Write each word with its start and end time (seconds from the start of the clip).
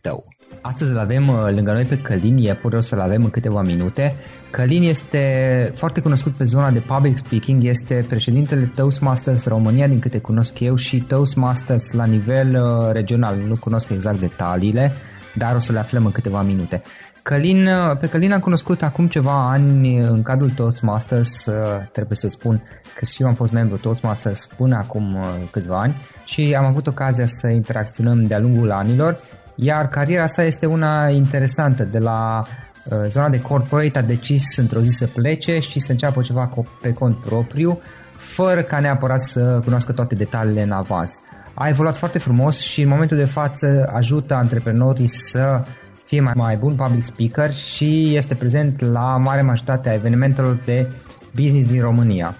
tău. 0.00 0.26
Astăzi 0.60 0.90
îl 0.90 0.98
avem 0.98 1.28
uh, 1.28 1.54
lângă 1.54 1.72
noi 1.72 1.84
pe 1.84 1.98
Călin 1.98 2.36
Iepure, 2.36 2.76
o 2.76 2.80
să-l 2.80 3.00
avem 3.00 3.22
în 3.24 3.30
câteva 3.30 3.62
minute. 3.62 4.14
Călin 4.50 4.82
este 4.82 5.72
foarte 5.74 6.00
cunoscut 6.00 6.36
pe 6.36 6.44
zona 6.44 6.70
de 6.70 6.78
public 6.78 7.16
speaking, 7.16 7.64
este 7.64 8.04
președintele 8.08 8.72
Toastmasters 8.74 9.44
România, 9.44 9.86
din 9.86 9.98
câte 9.98 10.18
cunosc 10.18 10.60
eu, 10.60 10.76
și 10.76 11.00
Toastmasters 11.00 11.92
la 11.92 12.04
nivel 12.04 12.62
uh, 12.62 12.92
regional. 12.92 13.36
Nu 13.36 13.56
cunosc 13.56 13.90
exact 13.90 14.18
detaliile, 14.18 14.92
dar 15.34 15.54
o 15.54 15.58
să 15.58 15.72
le 15.72 15.78
aflăm 15.78 16.04
în 16.04 16.12
câteva 16.12 16.42
minute. 16.42 16.82
Călin, 17.22 17.66
uh, 17.66 17.96
pe 17.98 18.06
Călin 18.06 18.32
am 18.32 18.40
cunoscut 18.40 18.82
acum 18.82 19.06
ceva 19.06 19.50
ani 19.50 19.98
în 19.98 20.22
cadrul 20.22 20.50
Toastmasters, 20.50 21.46
trebuie 21.92 22.16
să 22.16 22.28
spun 22.28 22.62
că 22.94 23.04
și 23.04 23.22
eu 23.22 23.28
am 23.28 23.34
fost 23.34 23.52
membru 23.52 23.76
Toastmasters 23.76 24.46
până 24.56 24.76
acum 24.76 25.16
câțiva 25.50 25.80
ani 25.80 25.94
și 26.24 26.54
am 26.58 26.64
avut 26.64 26.86
ocazia 26.86 27.26
să 27.26 27.48
interacționăm 27.48 28.26
de-a 28.26 28.38
lungul 28.38 28.70
anilor 28.70 29.18
iar 29.62 29.88
cariera 29.88 30.26
sa 30.26 30.42
este 30.42 30.66
una 30.66 31.08
interesantă. 31.08 31.84
De 31.84 31.98
la 31.98 32.42
uh, 32.84 32.98
zona 33.08 33.28
de 33.28 33.40
corporate 33.40 33.98
a 33.98 34.02
decis 34.02 34.56
într-o 34.56 34.80
zi 34.80 34.88
să 34.88 35.06
plece 35.06 35.58
și 35.58 35.80
să 35.80 35.92
înceapă 35.92 36.22
ceva 36.22 36.50
pe 36.80 36.92
cont 36.92 37.16
propriu, 37.16 37.80
fără 38.16 38.62
ca 38.62 38.78
neapărat 38.80 39.20
să 39.20 39.60
cunoască 39.64 39.92
toate 39.92 40.14
detaliile 40.14 40.62
în 40.62 40.70
avans. 40.70 41.20
A 41.54 41.68
evoluat 41.68 41.96
foarte 41.96 42.18
frumos 42.18 42.58
și 42.58 42.82
în 42.82 42.88
momentul 42.88 43.16
de 43.16 43.24
față 43.24 43.90
ajută 43.94 44.34
antreprenorii 44.34 45.08
să 45.08 45.64
fie 46.04 46.20
mai, 46.20 46.32
mai 46.36 46.56
bun 46.56 46.74
public 46.74 47.04
speaker 47.04 47.52
și 47.52 48.16
este 48.16 48.34
prezent 48.34 48.80
la 48.80 49.16
mare 49.16 49.42
majoritate 49.42 49.88
a 49.88 49.94
evenimentelor 49.94 50.58
de 50.64 50.90
business 51.34 51.66
din 51.66 51.80
România. 51.80 52.34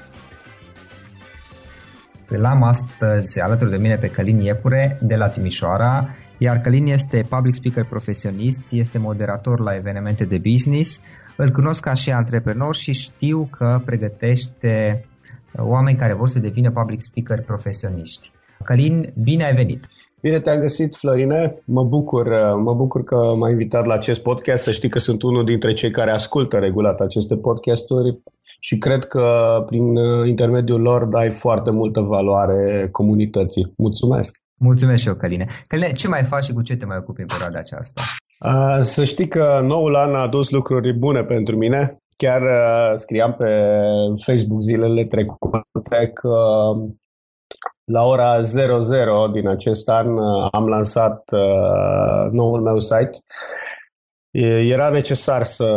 Îl 2.28 2.44
am 2.44 2.62
astăzi 2.62 3.41
alături 3.41 3.70
de 3.70 3.76
mine 3.76 3.97
pe 3.97 4.06
Călin 4.06 4.38
Iepure 4.38 4.98
de 5.00 5.16
la 5.16 5.28
Timișoara, 5.28 6.09
iar 6.42 6.57
Călin 6.60 6.87
este 6.87 7.27
public 7.28 7.54
speaker 7.54 7.84
profesionist, 7.84 8.72
este 8.72 8.98
moderator 8.98 9.60
la 9.60 9.75
evenimente 9.75 10.25
de 10.25 10.39
business, 10.51 11.03
îl 11.37 11.51
cunosc 11.51 11.83
ca 11.83 11.95
și 11.95 12.10
antreprenor 12.10 12.75
și 12.75 12.92
știu 12.92 13.48
că 13.57 13.81
pregătește 13.84 15.04
oameni 15.59 15.97
care 15.97 16.15
vor 16.15 16.28
să 16.28 16.39
devină 16.39 16.71
public 16.71 17.01
speaker 17.01 17.45
profesioniști. 17.45 18.31
Călin, 18.65 19.13
bine 19.22 19.45
ai 19.45 19.54
venit! 19.54 19.87
Bine 20.21 20.41
te-am 20.41 20.60
găsit, 20.60 20.97
Florine. 20.97 21.63
Mă 21.65 21.84
bucur, 21.84 22.28
mă 22.63 22.75
bucur 22.75 23.04
că 23.04 23.16
m-ai 23.16 23.51
invitat 23.51 23.87
la 23.87 23.95
acest 23.95 24.22
podcast. 24.22 24.63
Să 24.63 24.72
știi 24.72 24.89
că 24.89 24.98
sunt 24.98 25.22
unul 25.22 25.45
dintre 25.45 25.72
cei 25.72 25.91
care 25.91 26.10
ascultă 26.10 26.57
regulat 26.57 27.01
aceste 27.01 27.37
podcasturi 27.37 28.19
și 28.60 28.78
cred 28.78 29.04
că 29.04 29.25
prin 29.66 29.95
intermediul 30.27 30.81
lor 30.81 31.04
dai 31.04 31.31
foarte 31.31 31.71
multă 31.71 32.01
valoare 32.01 32.89
comunității. 32.92 33.72
Mulțumesc! 33.77 34.40
Mulțumesc 34.62 35.03
și 35.03 35.09
eu, 35.09 35.15
Căline. 35.15 35.47
Căline, 35.66 35.92
ce 35.92 36.09
mai 36.09 36.24
faci 36.24 36.45
și 36.45 36.53
cu 36.53 36.62
ce 36.62 36.77
te 36.77 36.84
mai 36.84 36.97
ocupi 36.97 37.21
în 37.21 37.27
perioada 37.27 37.59
aceasta? 37.59 38.01
Uh, 38.45 38.78
să 38.80 39.04
știi 39.04 39.28
că 39.28 39.60
noul 39.62 39.95
an 39.97 40.15
a 40.15 40.22
adus 40.22 40.51
lucruri 40.51 40.98
bune 40.98 41.22
pentru 41.24 41.57
mine. 41.57 41.98
Chiar 42.16 42.42
uh, 42.42 42.92
scriam 42.95 43.33
pe 43.33 43.51
Facebook 44.24 44.60
zilele 44.60 45.04
trecute 45.04 46.10
că 46.15 46.36
la 47.84 48.04
ora 48.04 48.42
00 48.42 49.28
din 49.33 49.48
acest 49.48 49.89
an 49.89 50.18
am 50.51 50.68
lansat 50.68 51.22
uh, 51.33 52.30
noul 52.30 52.60
meu 52.60 52.78
site. 52.78 53.18
Era 54.74 54.89
necesar 54.89 55.42
să, 55.42 55.68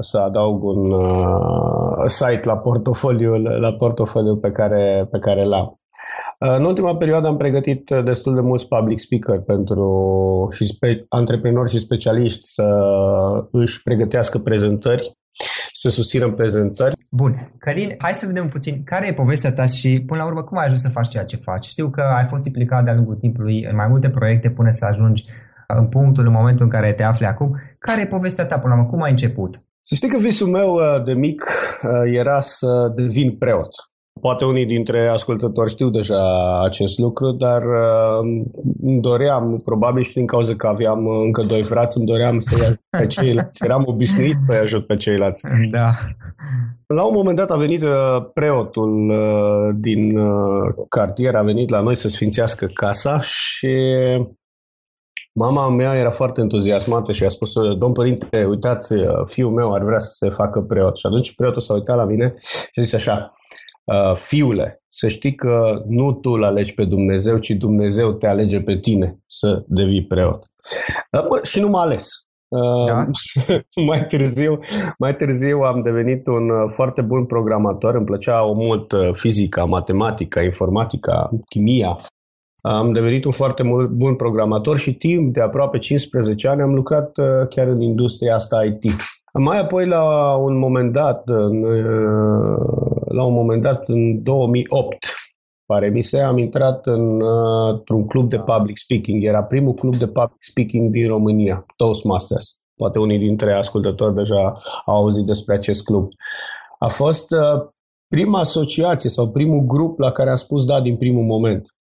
să 0.00 0.18
adaug 0.18 0.62
un 0.62 0.92
uh, 0.92 2.04
site 2.06 2.40
la 2.44 2.58
portofoliul, 2.58 3.42
la 3.60 3.72
portofoliul 3.72 4.36
pe 4.36 4.50
care, 4.50 5.08
pe 5.10 5.18
care 5.18 5.44
l-am. 5.44 5.79
În 6.42 6.64
ultima 6.64 6.96
perioadă 6.96 7.26
am 7.26 7.36
pregătit 7.36 7.90
destul 8.04 8.34
de 8.34 8.40
mulți 8.40 8.66
public 8.66 8.98
speaker 8.98 9.40
pentru 9.40 10.48
și 10.52 10.64
spe, 10.64 11.04
antreprenori 11.08 11.70
și 11.70 11.78
specialiști 11.78 12.40
să 12.42 12.68
își 13.50 13.82
pregătească 13.82 14.38
prezentări, 14.38 15.16
să 15.72 15.88
susțină 15.88 16.30
prezentări. 16.30 16.94
Bun. 17.10 17.52
Călin, 17.58 17.94
hai 17.98 18.12
să 18.12 18.26
vedem 18.26 18.48
puțin 18.48 18.82
care 18.84 19.06
e 19.08 19.12
povestea 19.12 19.52
ta 19.52 19.66
și 19.66 20.02
până 20.06 20.20
la 20.22 20.26
urmă 20.26 20.42
cum 20.42 20.58
ai 20.58 20.64
ajuns 20.64 20.80
să 20.80 20.88
faci 20.88 21.08
ceea 21.08 21.24
ce 21.24 21.36
faci. 21.36 21.64
Știu 21.64 21.90
că 21.90 22.00
ai 22.00 22.26
fost 22.28 22.44
implicat 22.46 22.84
de-a 22.84 22.94
lungul 22.94 23.14
timpului 23.14 23.64
în 23.64 23.76
mai 23.76 23.86
multe 23.88 24.10
proiecte 24.10 24.50
până 24.50 24.70
să 24.70 24.84
ajungi 24.84 25.24
în 25.66 25.86
punctul, 25.88 26.26
în 26.26 26.32
momentul 26.32 26.64
în 26.64 26.70
care 26.70 26.92
te 26.92 27.02
afli 27.02 27.26
acum. 27.26 27.60
Care 27.78 28.00
e 28.00 28.06
povestea 28.06 28.46
ta 28.46 28.58
până 28.58 28.74
la 28.74 28.80
urmă? 28.80 28.90
Cum 28.90 29.02
ai 29.02 29.10
început? 29.10 29.60
Să 29.80 29.94
știi 29.94 30.08
că 30.08 30.18
visul 30.18 30.48
meu 30.48 30.74
uh, 30.74 31.04
de 31.04 31.12
mic 31.12 31.40
uh, 31.82 31.90
era 32.12 32.40
să 32.40 32.92
devin 32.94 33.36
preot. 33.36 33.89
Poate 34.20 34.44
unii 34.44 34.66
dintre 34.66 35.08
ascultători 35.08 35.70
știu 35.70 35.90
deja 35.90 36.22
acest 36.62 36.98
lucru, 36.98 37.30
dar 37.30 37.62
uh, 37.62 38.44
îmi 38.82 39.00
doream, 39.00 39.60
probabil 39.64 40.02
și 40.02 40.12
din 40.12 40.26
cauza 40.26 40.54
că 40.54 40.66
aveam 40.66 41.06
încă 41.06 41.42
doi 41.42 41.62
frați, 41.62 41.96
îmi 41.96 42.06
doream 42.06 42.40
să 42.40 42.64
ajut 42.64 42.80
pe 42.98 43.06
ceilalți. 43.16 43.64
Eram 43.64 43.82
obișnuit 43.86 44.36
să 44.46 44.52
ajut 44.52 44.86
pe 44.86 44.94
ceilalți. 44.94 45.42
Da. 45.70 45.90
La 46.86 47.04
un 47.04 47.14
moment 47.14 47.36
dat 47.36 47.50
a 47.50 47.56
venit 47.56 47.82
uh, 47.82 47.90
preotul 48.34 49.10
uh, 49.10 49.74
din 49.80 50.18
cartier, 50.88 51.34
a 51.34 51.42
venit 51.42 51.68
la 51.68 51.80
noi 51.80 51.96
să 51.96 52.08
sfințească 52.08 52.66
casa 52.66 53.20
și 53.20 53.68
Mama 55.32 55.68
mea 55.68 55.94
era 55.94 56.10
foarte 56.10 56.40
entuziasmată 56.40 57.12
și 57.12 57.24
a 57.24 57.28
spus, 57.28 57.52
domn 57.78 57.92
părinte, 57.92 58.44
uitați, 58.44 58.94
fiul 59.26 59.50
meu 59.50 59.72
ar 59.72 59.82
vrea 59.82 59.98
să 59.98 60.10
se 60.12 60.30
facă 60.30 60.60
preot. 60.60 60.96
Și 60.96 61.06
atunci 61.06 61.34
preotul 61.34 61.60
s-a 61.60 61.74
uitat 61.74 61.96
la 61.96 62.04
mine 62.04 62.34
și 62.72 62.80
a 62.80 62.82
zis 62.82 62.92
așa, 62.92 63.32
Uh, 63.50 63.59
fiule, 64.14 64.82
să 64.88 65.08
știi 65.08 65.34
că 65.34 65.82
nu 65.88 66.12
tu 66.12 66.30
îl 66.30 66.44
alegi 66.44 66.74
pe 66.74 66.84
Dumnezeu, 66.84 67.38
ci 67.38 67.50
Dumnezeu 67.50 68.12
te 68.12 68.26
alege 68.26 68.60
pe 68.60 68.78
tine 68.78 69.18
să 69.26 69.64
devii 69.66 70.06
preot. 70.06 70.44
Uh, 71.30 71.42
și 71.42 71.60
nu 71.60 71.68
m-a 71.68 71.80
ales. 71.80 72.08
Uh, 72.48 72.86
da? 72.86 73.06
mai, 73.88 74.06
târziu, 74.06 74.58
mai 74.98 75.16
târziu 75.16 75.60
am 75.60 75.82
devenit 75.82 76.26
un 76.26 76.68
foarte 76.68 77.00
bun 77.00 77.26
programator, 77.26 77.94
îmi 77.94 78.04
plăcea 78.04 78.44
o 78.44 78.52
mult 78.52 78.92
fizica, 79.12 79.64
matematica, 79.64 80.42
informatica, 80.42 81.30
chimia. 81.48 81.98
Am 82.62 82.92
devenit 82.92 83.24
un 83.24 83.32
foarte 83.32 83.62
bun 83.90 84.16
programator 84.16 84.78
și 84.78 84.94
timp 84.94 85.32
de 85.34 85.40
aproape 85.40 85.78
15 85.78 86.48
ani 86.48 86.62
am 86.62 86.74
lucrat 86.74 87.12
chiar 87.48 87.66
în 87.66 87.80
industria 87.80 88.34
asta 88.34 88.64
IT. 88.64 88.92
Mai 89.32 89.58
apoi, 89.58 89.86
la 89.86 90.34
un 90.34 90.58
moment 90.58 90.92
dat, 90.92 91.22
în, 91.24 91.60
la 93.04 93.24
un 93.24 93.32
moment 93.32 93.62
dat, 93.62 93.88
în 93.88 94.22
2008, 94.22 94.96
pare 95.66 95.88
mi 95.88 96.02
se, 96.02 96.20
am 96.20 96.38
intrat 96.38 96.86
în, 96.86 97.20
într-un 97.70 98.06
club 98.06 98.30
de 98.30 98.38
public 98.38 98.76
speaking. 98.76 99.24
Era 99.24 99.42
primul 99.42 99.74
club 99.74 99.96
de 99.96 100.06
public 100.06 100.42
speaking 100.42 100.90
din 100.90 101.06
România, 101.06 101.66
Toastmasters. 101.76 102.58
Poate 102.74 102.98
unii 102.98 103.18
dintre 103.18 103.54
ascultători 103.54 104.14
deja 104.14 104.60
au 104.84 104.96
auzit 104.96 105.26
despre 105.26 105.54
acest 105.54 105.84
club. 105.84 106.08
A 106.78 106.88
fost 106.88 107.26
prima 108.08 108.38
asociație 108.38 109.10
sau 109.10 109.30
primul 109.30 109.60
grup 109.60 109.98
la 109.98 110.10
care 110.10 110.30
am 110.30 110.36
spus 110.36 110.64
da 110.64 110.80
din 110.80 110.96
primul 110.96 111.24
moment. 111.24 111.74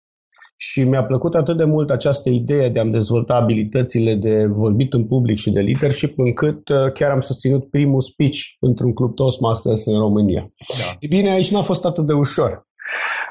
Și 0.62 0.84
mi-a 0.84 1.04
plăcut 1.04 1.36
atât 1.36 1.58
de 1.58 1.64
mult 1.64 1.90
această 1.90 2.30
idee 2.30 2.70
de 2.70 2.80
a-mi 2.80 2.92
dezvolta 2.92 3.34
abilitățile 3.34 4.16
de 4.16 4.46
vorbit 4.46 4.94
în 4.94 5.06
public 5.06 5.38
și 5.38 5.52
de 5.52 5.60
leadership, 5.60 6.20
încât 6.20 6.70
uh, 6.70 6.92
chiar 6.94 7.12
am 7.12 7.20
susținut 7.20 7.70
primul 7.70 8.02
speech 8.02 8.40
într-un 8.60 8.94
club 8.94 9.16
Toastmasters 9.16 9.86
în 9.86 9.96
România. 9.96 10.54
Da. 10.78 10.96
E 11.00 11.08
bine, 11.08 11.32
aici 11.32 11.52
n-a 11.52 11.62
fost 11.62 11.86
atât 11.86 12.06
de 12.06 12.14
ușor. 12.14 12.68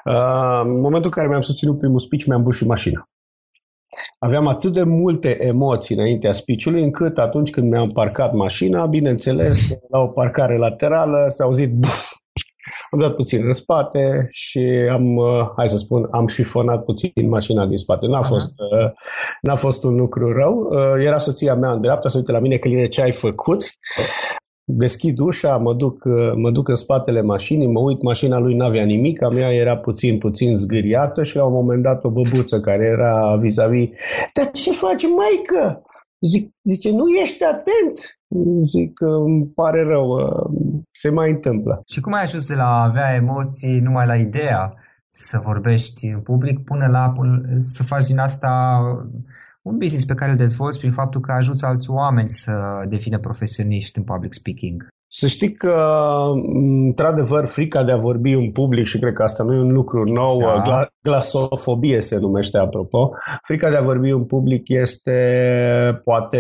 Uh, 0.05 0.61
în 0.65 0.81
momentul 0.81 1.05
în 1.05 1.11
care 1.11 1.29
mi-am 1.29 1.41
susținut 1.41 1.79
primul 1.79 1.99
speech, 1.99 2.25
mi-am 2.25 2.43
bus 2.43 2.57
și 2.57 2.67
mașina. 2.67 3.09
Aveam 4.19 4.47
atât 4.47 4.73
de 4.73 4.83
multe 4.83 5.37
emoții 5.41 5.95
înaintea 5.95 6.33
speech-ului, 6.33 6.83
încât 6.83 7.19
atunci 7.19 7.51
când 7.51 7.71
mi-am 7.71 7.89
parcat 7.89 8.33
mașina, 8.33 8.87
bineînțeles, 8.87 9.69
la 9.89 9.99
o 9.99 10.07
parcare 10.07 10.57
laterală 10.57 11.27
s-a 11.29 11.45
auzit 11.45 11.73
buf, 11.73 12.08
am 12.91 13.01
dat 13.01 13.15
puțin 13.15 13.47
în 13.47 13.53
spate 13.53 14.29
și 14.31 14.59
am, 14.93 15.17
uh, 15.17 15.51
hai 15.57 15.69
să 15.69 15.77
spun, 15.77 16.07
am 16.11 16.27
șifonat 16.27 16.85
puțin 16.85 17.29
mașina 17.29 17.67
din 17.67 17.77
spate. 17.77 18.07
N-a, 18.07 18.23
fost, 18.23 18.51
uh, 18.73 18.91
n-a 19.41 19.57
fost 19.57 19.85
un 19.85 19.97
lucru 19.97 20.33
rău. 20.33 20.69
Uh, 20.71 21.05
era 21.05 21.19
soția 21.19 21.55
mea 21.55 21.71
în 21.71 21.81
dreapta, 21.81 22.09
să 22.09 22.19
uite 22.19 22.33
la 22.33 22.39
mine, 22.39 22.57
Căline, 22.57 22.87
ce 22.87 23.03
ai 23.03 23.13
făcut? 23.13 23.65
Deschid 24.71 25.19
ușa, 25.19 25.57
mă 25.57 25.75
duc, 25.75 26.05
mă 26.35 26.51
duc 26.51 26.69
în 26.69 26.75
spatele 26.75 27.23
mașinii, 27.23 27.67
mă 27.67 27.81
uit, 27.81 28.03
mașina 28.03 28.39
lui 28.39 28.55
n-avea 28.55 28.85
nimic, 28.85 29.23
a 29.23 29.29
mea 29.29 29.53
era 29.55 29.77
puțin, 29.77 30.19
puțin 30.19 30.57
zgâriată 30.57 31.23
și 31.23 31.37
la 31.37 31.47
un 31.47 31.53
moment 31.53 31.83
dat 31.83 32.05
o 32.05 32.11
băbuță 32.11 32.61
care 32.61 32.85
era 32.85 33.37
vis-a-vis, 33.37 33.89
dar 34.35 34.51
ce 34.51 34.73
faci, 34.73 35.03
maică? 35.03 35.83
Zic, 36.21 36.55
zice, 36.63 36.91
nu 36.91 37.07
ești 37.23 37.45
atent? 37.45 38.19
Zic 38.65 38.93
că 38.95 39.07
îmi 39.07 39.47
pare 39.55 39.83
rău, 39.83 40.19
se 41.01 41.11
mai 41.11 41.31
întâmplă. 41.31 41.83
Și 41.87 42.01
cum 42.01 42.13
ai 42.13 42.23
ajuns 42.23 42.47
de 42.49 42.55
la 42.55 42.65
a 42.65 42.83
avea 42.83 43.15
emoții 43.15 43.81
numai 43.81 44.07
la 44.07 44.17
ideea 44.17 44.75
să 45.11 45.39
vorbești 45.39 46.07
în 46.07 46.21
public 46.21 46.65
până 46.65 46.87
la 46.87 47.13
să 47.59 47.83
faci 47.83 48.07
din 48.07 48.19
asta 48.19 48.81
un 49.63 49.77
business 49.79 50.05
pe 50.05 50.15
care 50.15 50.31
îl 50.31 50.37
dezvolți 50.37 50.79
prin 50.79 50.93
faptul 50.93 51.21
că 51.21 51.33
ajuți 51.33 51.65
alți 51.65 51.91
oameni 51.91 52.29
să 52.29 52.85
devină 52.89 53.19
profesioniști 53.19 53.99
în 53.99 54.05
public 54.05 54.33
speaking? 54.33 54.89
Să 55.11 55.27
știi 55.27 55.53
că, 55.53 55.77
într-adevăr, 56.85 57.47
frica 57.47 57.83
de 57.83 57.93
a 57.93 57.97
vorbi 57.97 58.33
în 58.33 58.51
public, 58.51 58.87
și 58.87 58.99
cred 58.99 59.13
că 59.13 59.23
asta 59.23 59.45
nu 59.45 59.55
e 59.55 59.61
un 59.61 59.73
lucru 59.73 60.05
nou, 60.05 60.41
da. 60.41 60.63
gla- 60.63 60.93
glasofobie 61.03 62.01
se 62.01 62.19
numește, 62.19 62.59
apropo, 62.59 63.11
frica 63.43 63.71
de 63.71 63.77
a 63.77 63.83
vorbi 63.83 64.11
în 64.11 64.25
public 64.25 64.63
este 64.69 65.21
poate 66.05 66.39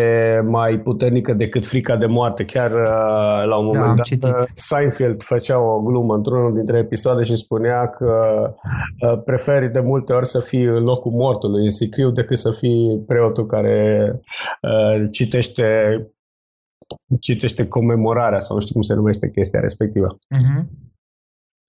mai 0.49 0.79
puternică 0.79 1.33
decât 1.33 1.67
frica 1.67 1.97
de 1.97 2.07
moarte. 2.07 2.45
Chiar 2.45 2.71
uh, 2.71 3.47
la 3.47 3.57
un 3.57 3.73
da, 3.73 3.79
moment 3.79 3.97
da, 3.97 4.29
dat, 4.29 4.39
uh, 4.39 4.47
Seinfeld 4.55 5.23
făcea 5.23 5.61
o 5.61 5.81
glumă 5.81 6.15
într-unul 6.15 6.55
dintre 6.55 6.79
episoade 6.79 7.23
și 7.23 7.37
spunea 7.37 7.87
că 7.87 8.13
uh, 9.01 9.23
preferi 9.25 9.73
de 9.73 9.81
multe 9.81 10.13
ori 10.13 10.27
să 10.27 10.41
fii 10.41 10.65
în 10.65 10.83
locul 10.83 11.13
mortului, 11.13 11.63
în 11.63 11.71
sicriu, 11.71 12.11
decât 12.11 12.39
să 12.39 12.51
fii 12.51 13.05
preotul 13.07 13.47
care 13.47 14.21
citește 15.11 15.65
citește 17.21 17.67
comemorarea 17.67 18.41
sau 18.41 18.55
nu 18.55 18.63
știu 18.63 18.73
cum 18.73 18.83
se 18.83 18.95
numește 18.95 19.31
chestia 19.31 19.61
respectivă. 19.61 20.19
Uh-huh. 20.37 20.87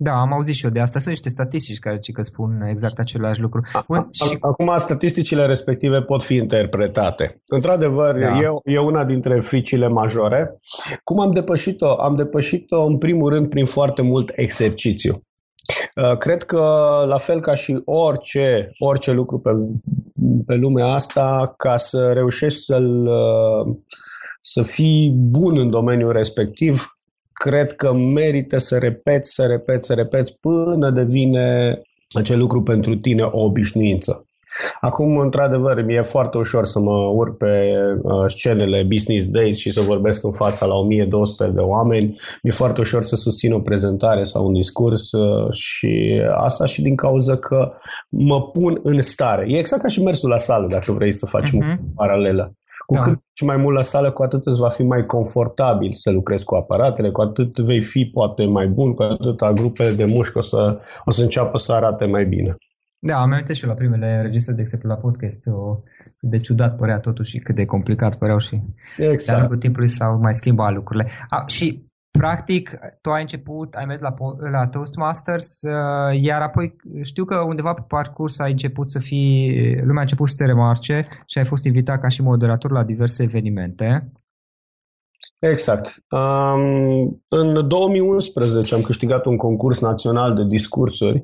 Da, 0.02 0.12
am 0.12 0.34
auzit 0.34 0.56
și 0.56 0.66
eu 0.66 0.72
de 0.72 0.80
asta. 0.80 1.00
Sunt 1.00 1.10
niște 1.10 1.30
statistici 1.30 1.80
care 1.80 2.00
ci 2.00 2.12
că 2.12 2.22
spun 2.22 2.62
exact 2.62 3.00
același 3.00 3.42
lucru. 3.42 3.62
Bun, 3.88 4.08
și... 4.12 4.38
Acum, 4.40 4.74
statisticile 4.78 5.46
respective 5.46 6.02
pot 6.02 6.24
fi 6.24 6.36
interpretate. 6.36 7.42
Într-adevăr, 7.46 8.20
da. 8.20 8.38
e, 8.38 8.74
e 8.74 8.80
una 8.80 9.06
dintre 9.06 9.40
fricile 9.40 9.88
majore. 9.88 10.58
Cum 11.04 11.20
am 11.20 11.32
depășit-o? 11.32 12.02
Am 12.02 12.16
depășit-o, 12.16 12.84
în 12.84 12.98
primul 12.98 13.30
rând, 13.30 13.50
prin 13.50 13.66
foarte 13.66 14.02
mult 14.02 14.32
exercițiu. 14.36 15.24
Uh, 15.96 16.18
cred 16.18 16.44
că, 16.44 16.64
la 17.08 17.18
fel 17.18 17.42
ca 17.42 17.56
și 17.56 17.82
orice, 17.86 18.72
orice 18.78 19.12
lucru 19.12 19.40
pe, 19.40 19.50
pe 20.46 20.56
lumea 20.56 20.86
asta, 20.86 21.54
ca 21.58 21.78
să 21.78 22.12
reușești 22.14 22.60
să-l 22.60 23.08
uh, 23.08 23.76
să 24.42 24.62
fii 24.62 25.14
bun 25.16 25.58
în 25.58 25.70
domeniul 25.70 26.12
respectiv, 26.12 27.00
cred 27.34 27.74
că 27.74 27.94
merită 27.94 28.58
să 28.58 28.78
repeți, 28.78 29.34
să 29.34 29.46
repeți, 29.46 29.88
să 29.88 29.94
repeți 29.94 30.38
până 30.40 30.90
devine 30.90 31.80
acel 32.10 32.40
lucru 32.40 32.64
pentru 32.64 32.96
tine 32.96 33.22
o 33.24 33.44
obișnuință. 33.44 34.24
Acum, 34.82 35.18
într-adevăr, 35.18 35.84
mi-e 35.86 36.02
foarte 36.02 36.38
ușor 36.38 36.66
să 36.66 36.80
mă 36.80 36.96
urc 37.14 37.38
pe 37.38 37.74
uh, 38.02 38.26
scenele 38.28 38.84
Business 38.84 39.30
Days 39.30 39.58
și 39.58 39.72
să 39.72 39.82
vorbesc 39.82 40.24
în 40.24 40.32
fața 40.32 40.66
la 40.66 40.74
1200 40.74 41.52
de 41.54 41.60
oameni. 41.60 42.20
Mi-e 42.44 42.54
foarte 42.54 42.80
ușor 42.80 43.04
să 43.04 43.16
susțin 43.16 43.54
o 43.54 43.60
prezentare 43.60 44.24
sau 44.24 44.46
un 44.46 44.54
discurs 44.54 45.12
uh, 45.12 45.52
și 45.52 46.22
asta 46.36 46.66
și 46.66 46.82
din 46.82 46.96
cauza 46.96 47.38
că 47.38 47.72
mă 48.10 48.42
pun 48.42 48.80
în 48.84 49.02
stare. 49.02 49.46
E 49.48 49.58
exact 49.58 49.82
ca 49.82 49.88
și 49.88 50.04
mersul 50.04 50.30
la 50.30 50.38
sală, 50.38 50.68
dacă 50.68 50.92
vrei 50.92 51.14
să 51.14 51.26
faci 51.26 51.50
uh-huh. 51.50 51.78
o 51.80 51.92
paralelă. 51.96 52.54
Cu 52.90 52.96
da. 52.96 53.02
cât 53.02 53.20
și 53.34 53.44
mai 53.46 53.58
mult 53.58 53.76
la 53.76 53.82
sală, 53.82 54.12
cu 54.12 54.24
atât 54.24 54.46
îți 54.46 54.60
va 54.60 54.70
fi 54.70 54.84
mai 54.84 55.06
confortabil 55.06 55.94
să 55.94 56.12
lucrezi 56.12 56.46
cu 56.46 56.56
aparatele, 56.56 57.12
cu 57.12 57.22
atât 57.22 57.58
vei 57.58 57.82
fi 57.82 58.06
poate 58.06 58.46
mai 58.46 58.68
bun, 58.68 58.94
cu 58.94 59.04
atât 59.04 59.52
grupele 59.52 59.92
de 59.92 60.06
mușchi 60.06 60.38
o 60.38 60.42
să, 60.42 60.80
o 61.06 61.12
să 61.12 61.22
înceapă 61.22 61.58
să 61.58 61.72
arate 61.74 62.06
mai 62.06 62.26
bine. 62.26 62.56
Da, 63.00 63.16
am 63.16 63.32
amintit 63.32 63.56
și 63.56 63.64
eu 63.64 63.70
la 63.70 63.76
primele 63.76 64.16
înregistrări, 64.16 64.58
de 64.58 64.62
exemplu, 64.62 64.90
la 64.90 64.96
podcast, 64.96 65.48
o, 65.48 65.76
cât 66.18 66.30
de 66.30 66.40
ciudat 66.40 66.76
părea 66.76 67.00
totul 67.00 67.26
și 67.26 67.38
cât 67.40 67.56
de 67.56 67.66
complicat 67.66 68.18
păreau 68.18 68.40
și 68.40 68.62
exact. 68.98 69.26
de-a 69.26 69.38
lungul 69.38 69.58
timpului 69.58 69.88
s-au 69.88 70.20
mai 70.20 70.34
schimbat 70.34 70.74
lucrurile. 70.74 71.10
A, 71.30 71.44
și 71.48 71.89
Practic, 72.12 72.80
tu 73.02 73.10
ai 73.10 73.22
început, 73.22 73.74
ai 73.74 73.86
mers 73.86 74.02
la, 74.02 74.14
la 74.52 74.68
Toastmasters, 74.68 75.62
uh, 75.62 76.22
iar 76.22 76.42
apoi 76.42 76.76
știu 77.02 77.26
că 77.26 77.36
undeva 77.36 77.74
pe 77.74 77.84
parcurs 77.88 78.40
ai 78.40 78.52
început 78.52 78.92
să 78.92 79.00
fii, 79.00 79.76
lumea 79.80 79.98
a 79.98 80.02
început 80.02 80.30
să 80.30 80.36
te 80.38 80.46
remarce 80.46 81.08
și 81.26 81.38
ai 81.38 81.46
fost 81.46 81.66
invitat 81.66 82.02
ca 82.02 82.08
și 82.08 82.22
moderator 82.22 82.72
la 82.72 82.84
diverse 82.84 83.24
evenimente. 83.24 84.12
Exact. 85.40 86.04
Um, 86.10 87.24
în 87.28 87.68
2011 87.68 88.76
am 88.76 88.82
câștigat 88.82 89.26
un 89.26 89.38
concurs 89.38 89.80
național 89.80 90.36
de 90.36 90.44
discursuri. 90.44 91.18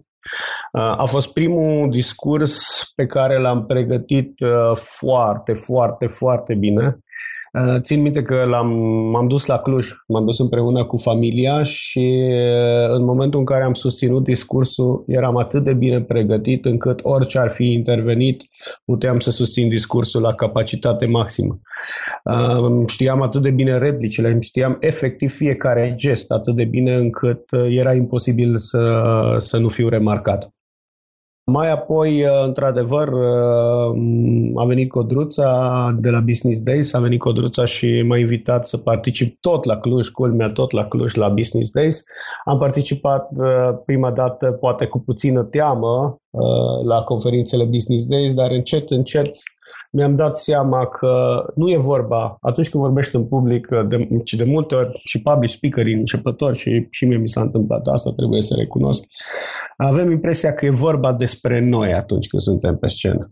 Uh, 0.72 0.94
a 0.98 1.06
fost 1.06 1.34
primul 1.34 1.90
discurs 1.90 2.84
pe 2.96 3.06
care 3.06 3.38
l-am 3.38 3.66
pregătit 3.66 4.40
uh, 4.40 4.76
foarte, 4.76 5.54
foarte, 5.54 6.06
foarte 6.06 6.56
bine. 6.56 7.00
Uh, 7.56 7.82
țin 7.82 8.02
minte 8.02 8.22
că 8.22 8.44
l-am, 8.44 8.68
m-am 9.12 9.28
dus 9.28 9.46
la 9.46 9.58
Cluj, 9.58 9.90
m-am 10.08 10.26
dus 10.26 10.40
împreună 10.40 10.86
cu 10.86 10.98
familia 10.98 11.64
și 11.64 12.28
uh, 12.30 12.96
în 12.96 13.04
momentul 13.04 13.40
în 13.40 13.46
care 13.46 13.64
am 13.64 13.74
susținut 13.74 14.24
discursul 14.24 15.04
eram 15.08 15.38
atât 15.38 15.64
de 15.64 15.74
bine 15.74 16.02
pregătit 16.02 16.66
încât 16.66 17.00
orice 17.04 17.40
ar 17.40 17.50
fi 17.50 17.72
intervenit 17.72 18.44
puteam 18.86 19.20
să 19.20 19.32
susțin 19.32 19.70
discursul 19.70 20.22
la 20.22 20.34
capacitate 20.34 21.06
maximă. 21.06 21.60
Uh, 22.24 22.88
știam 22.88 23.22
atât 23.22 23.42
de 23.42 23.50
bine 23.50 23.78
replicile, 23.78 24.38
știam 24.40 24.78
efectiv 24.80 25.36
fiecare 25.36 25.94
gest 25.98 26.32
atât 26.32 26.56
de 26.56 26.64
bine 26.64 26.96
încât 26.96 27.44
era 27.70 27.94
imposibil 27.94 28.58
să, 28.58 29.02
să 29.40 29.58
nu 29.58 29.68
fiu 29.68 29.90
remarcat. 29.90 30.56
Mai 31.52 31.72
apoi, 31.72 32.24
uh, 32.24 32.44
într-adevăr, 32.46 33.08
uh, 33.08 33.96
a 34.56 34.66
venit 34.66 34.90
Codruța 34.90 35.96
de 36.00 36.10
la 36.10 36.20
Business 36.20 36.62
Days, 36.62 36.94
a 36.94 37.00
venit 37.00 37.20
Codruța 37.20 37.66
și 37.66 38.02
m-a 38.02 38.18
invitat 38.18 38.68
să 38.68 38.78
particip 38.78 39.42
tot 39.42 39.64
la 39.64 39.78
Cluj, 39.78 40.08
culmea 40.08 40.48
tot 40.48 40.72
la 40.72 40.86
Cluj, 40.86 41.14
la 41.14 41.30
Business 41.30 41.70
Days. 41.70 42.04
Am 42.46 42.58
participat 42.58 43.30
uh, 43.36 43.78
prima 43.86 44.12
dată, 44.12 44.52
poate 44.52 44.86
cu 44.86 45.00
puțină 45.00 45.44
teamă, 45.44 46.18
la 46.86 47.02
conferințele 47.02 47.64
Business 47.64 48.06
Days, 48.06 48.34
dar 48.34 48.52
încet, 48.52 48.90
încet 48.90 49.32
mi-am 49.92 50.16
dat 50.16 50.38
seama 50.38 50.86
că 50.86 51.44
nu 51.56 51.70
e 51.70 51.78
vorba, 51.78 52.38
atunci 52.42 52.70
când 52.70 52.84
vorbești 52.84 53.16
în 53.16 53.28
public, 53.28 53.68
de, 53.88 54.08
ci 54.24 54.34
de 54.34 54.44
multe 54.44 54.76
ori 54.76 55.02
și 55.04 55.22
public 55.22 55.50
speakerii 55.50 55.94
începători 55.94 56.58
și, 56.58 56.88
și 56.92 57.06
mie 57.06 57.18
mi 57.18 57.30
s-a 57.30 57.42
întâmplat 57.42 57.88
asta, 57.88 58.12
trebuie 58.12 58.42
să 58.42 58.54
recunosc, 58.58 59.04
avem 59.78 60.12
impresia 60.12 60.54
că 60.54 60.66
e 60.66 60.70
vorba 60.70 61.14
despre 61.14 61.60
noi 61.60 61.94
atunci 61.94 62.28
când 62.28 62.42
suntem 62.42 62.78
pe 62.78 62.88
scenă. 62.88 63.30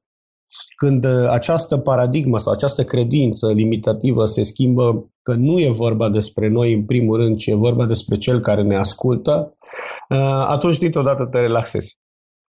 Când 0.76 1.06
uh, 1.06 1.28
această 1.30 1.78
paradigmă 1.78 2.38
sau 2.38 2.54
această 2.54 2.84
credință 2.84 3.52
limitativă 3.52 4.26
se 4.26 4.44
schimbă 4.44 5.10
că 5.22 5.34
nu 5.34 5.60
e 5.60 5.72
vorba 5.72 6.10
despre 6.10 6.48
noi 6.48 6.74
în 6.74 6.86
primul 6.86 7.18
rând, 7.18 7.38
ci 7.38 7.48
e 7.48 7.56
vorba 7.56 7.86
despre 7.86 8.18
cel 8.18 8.40
care 8.40 8.62
ne 8.62 8.76
ascultă, 8.76 9.58
uh, 10.10 10.46
atunci 10.48 10.78
dintr-o 10.78 11.02
dată 11.02 11.26
te 11.32 11.40
relaxezi. 11.40 11.98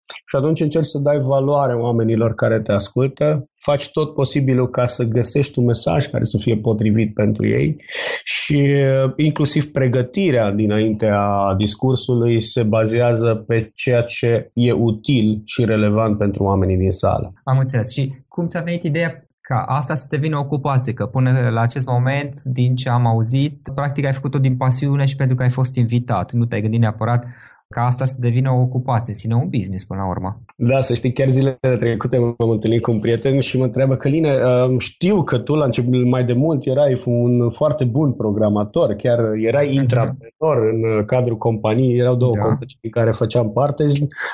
Și 0.07 0.37
atunci 0.37 0.61
încerci 0.61 0.87
să 0.87 0.99
dai 0.99 1.21
valoare 1.21 1.75
oamenilor 1.75 2.35
care 2.35 2.61
te 2.61 2.73
ascultă, 2.73 3.49
faci 3.55 3.91
tot 3.91 4.15
posibilul 4.15 4.71
ca 4.71 4.87
să 4.87 5.05
găsești 5.05 5.59
un 5.59 5.65
mesaj 5.65 6.07
care 6.07 6.25
să 6.25 6.39
fie 6.41 6.57
potrivit 6.57 7.15
pentru 7.15 7.47
ei 7.49 7.77
și 8.25 8.55
uh, 8.55 9.13
inclusiv 9.17 9.73
pregătirea 9.73 10.51
dinaintea 10.51 11.19
discursului 11.57 12.43
se 12.43 12.63
bazează 12.63 13.35
pe 13.47 13.71
ceea 13.75 14.03
ce 14.03 14.51
e 14.53 14.73
util 14.73 15.43
și 15.45 15.65
relevant 15.65 16.19
pentru 16.19 16.45
oamenii 16.45 16.77
din 16.77 16.91
sală. 16.91 17.33
Am 17.45 17.59
înțeles. 17.59 17.93
Și 17.93 18.15
cum 18.29 18.47
ți-a 18.47 18.61
venit 18.61 18.83
ideea 18.83 19.27
ca 19.41 19.65
asta 19.67 19.95
să 19.95 20.07
devină 20.11 20.37
o 20.37 20.41
ocupație, 20.41 20.93
că 20.93 21.07
până 21.07 21.51
la 21.51 21.61
acest 21.61 21.87
moment, 21.87 22.43
din 22.43 22.75
ce 22.77 22.89
am 22.89 23.07
auzit, 23.07 23.69
practic 23.75 24.05
ai 24.05 24.13
făcut-o 24.13 24.39
din 24.39 24.57
pasiune 24.57 25.05
și 25.05 25.17
pentru 25.17 25.37
că 25.37 25.43
ai 25.43 25.51
fost 25.51 25.77
invitat. 25.77 26.33
Nu 26.33 26.45
te-ai 26.45 26.61
gândit 26.61 26.81
neapărat 26.81 27.27
ca 27.75 27.81
asta 27.81 28.05
să 28.05 28.17
devină 28.21 28.51
o 28.51 28.61
ocupație, 28.61 29.15
ține 29.15 29.35
un 29.35 29.49
business 29.49 29.85
până 29.85 30.01
la 30.01 30.09
urmă. 30.09 30.41
Da, 30.57 30.81
să 30.81 30.95
știi, 30.95 31.13
chiar 31.13 31.29
zilele 31.29 31.77
trecute 31.79 32.19
m-am 32.19 32.51
întâlnit 32.51 32.83
cu 32.83 32.91
un 32.91 33.01
prieten 33.01 33.41
și 33.41 33.59
mă 33.59 33.65
întreabă, 33.65 33.95
Căline, 33.95 34.33
uh, 34.35 34.79
știu 34.79 35.23
că 35.23 35.39
tu 35.39 35.55
la 35.55 35.65
început 35.65 36.05
mai 36.05 36.25
de 36.25 36.33
mult 36.33 36.67
erai 36.67 37.03
un 37.05 37.51
foarte 37.51 37.85
bun 37.85 38.13
programator, 38.13 38.95
chiar 38.95 39.19
erai 39.49 39.67
mhm. 39.67 39.75
intraprenor 39.75 40.57
în 40.73 41.05
cadrul 41.05 41.37
companiei, 41.37 41.99
erau 41.99 42.17
două 42.17 42.33
da. 42.35 42.41
companii 42.41 42.79
în 42.81 42.91
care 42.91 43.11
făceam 43.11 43.53
parte. 43.53 43.85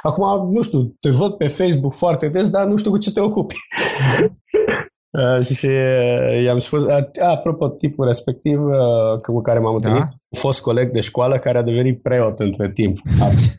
Acum, 0.02 0.52
nu 0.52 0.62
știu, 0.62 0.80
te 1.00 1.11
văd 1.11 1.32
pe 1.32 1.47
Facebook 1.47 1.94
foarte 1.94 2.28
des, 2.28 2.50
dar 2.50 2.66
nu 2.66 2.76
știu 2.76 2.90
cu 2.90 2.99
ce 2.99 3.12
te 3.12 3.20
ocupi. 3.20 3.56
Uh, 5.10 5.44
și 5.44 5.66
uh, 5.66 6.42
i-am 6.44 6.58
spus, 6.58 6.84
uh, 6.84 7.04
apropo, 7.26 7.68
tipul 7.68 8.06
respectiv 8.06 8.60
cu 9.22 9.40
care 9.40 9.58
m-am 9.58 9.74
întâlnit, 9.74 10.02
da? 10.02 10.38
fost 10.38 10.60
coleg 10.60 10.90
de 10.90 11.00
școală 11.00 11.38
care 11.38 11.58
a 11.58 11.62
devenit 11.62 12.02
preot 12.02 12.38
între 12.38 12.72
timp. 12.72 12.98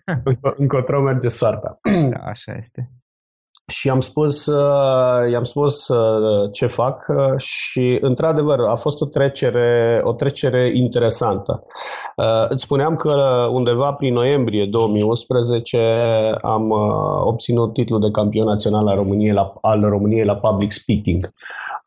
Încotro 0.58 1.02
merge 1.02 1.28
soarta. 1.28 1.80
Da, 2.10 2.20
așa 2.24 2.54
este 2.58 2.90
și 3.72 3.88
i-am 3.88 4.00
spus, 4.00 4.46
uh, 4.46 5.32
i-am 5.32 5.44
spus 5.44 5.88
uh, 5.88 6.50
ce 6.52 6.66
fac 6.66 7.06
uh, 7.08 7.38
și 7.38 7.98
într-adevăr 8.02 8.60
a 8.60 8.76
fost 8.76 9.02
o 9.02 9.06
trecere, 9.06 10.02
o 10.04 10.14
trecere 10.14 10.72
interesantă. 10.74 11.64
Îți 12.50 12.64
spuneam 12.64 12.96
că 12.96 13.12
undeva 13.52 13.94
prin 13.94 14.14
noiembrie 14.14 14.66
2011 14.66 15.78
am 16.42 16.70
obținut 17.24 17.74
titlul 17.74 18.00
de 18.00 18.12
campion 18.12 18.46
național 18.46 18.88
al 18.88 18.96
României 18.96 19.34
la, 19.34 19.54
al 19.62 19.82
României 19.82 20.26
la 20.26 20.36
public 20.36 20.72
speaking. 20.72 21.34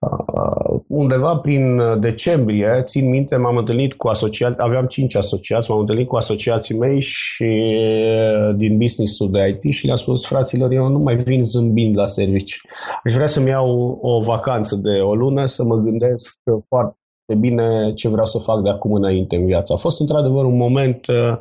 Uh, 0.05 0.81
undeva 0.87 1.37
prin 1.37 1.81
decembrie, 2.00 2.83
țin 2.87 3.09
minte, 3.09 3.37
m-am 3.37 3.57
întâlnit 3.57 3.95
cu 3.95 4.09
asociați, 4.09 4.55
aveam 4.59 4.87
cinci 4.87 5.17
asociați, 5.17 5.71
m-am 5.71 5.81
întâlnit 5.81 6.09
cu 6.09 6.17
asociații 6.17 6.79
mei 6.79 7.00
și 7.00 7.45
uh, 7.45 8.55
din 8.57 8.79
business-ul 8.79 9.31
de 9.31 9.59
IT 9.62 9.73
și 9.73 9.87
le-am 9.87 9.97
spus, 9.97 10.26
fraților, 10.26 10.73
eu 10.73 10.88
nu 10.88 10.99
mai 10.99 11.17
vin 11.17 11.45
zâmbind 11.45 11.74
la 11.95 12.07
servici. 12.07 12.61
Aș 13.04 13.12
vrea 13.12 13.26
să-mi 13.26 13.49
iau 13.49 13.99
o 14.02 14.23
vacanță 14.23 14.76
de 14.76 15.00
o 15.00 15.14
lună, 15.14 15.47
să 15.47 15.64
mă 15.64 15.76
gândesc 15.76 16.38
foarte 16.69 16.97
bine 17.38 17.93
ce 17.95 18.09
vreau 18.09 18.26
să 18.26 18.38
fac 18.38 18.62
de 18.62 18.71
acum 18.71 18.93
înainte 18.93 19.37
în 19.37 19.47
viață. 19.47 19.73
A 19.73 19.76
fost 19.76 20.00
într-adevăr 20.00 20.45
un 20.45 20.57
moment, 20.57 21.07
uh, 21.07 21.38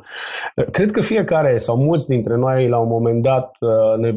cred 0.70 0.90
că 0.90 1.00
fiecare 1.00 1.58
sau 1.58 1.76
mulți 1.76 2.06
dintre 2.06 2.36
noi 2.36 2.68
la 2.68 2.78
un 2.78 2.88
moment 2.88 3.22
dat 3.22 3.56
ne 3.98 4.14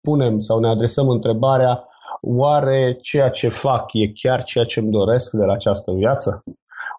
punem 0.00 0.38
sau 0.38 0.58
ne 0.58 0.68
adresăm 0.68 1.08
întrebarea 1.08 1.88
Oare 2.20 2.98
ceea 3.02 3.28
ce 3.28 3.48
fac 3.48 3.92
e 3.92 4.12
chiar 4.12 4.42
ceea 4.42 4.64
ce 4.64 4.80
îmi 4.80 4.90
doresc 4.90 5.32
de 5.32 5.44
la 5.44 5.52
această 5.52 5.92
viață? 5.92 6.42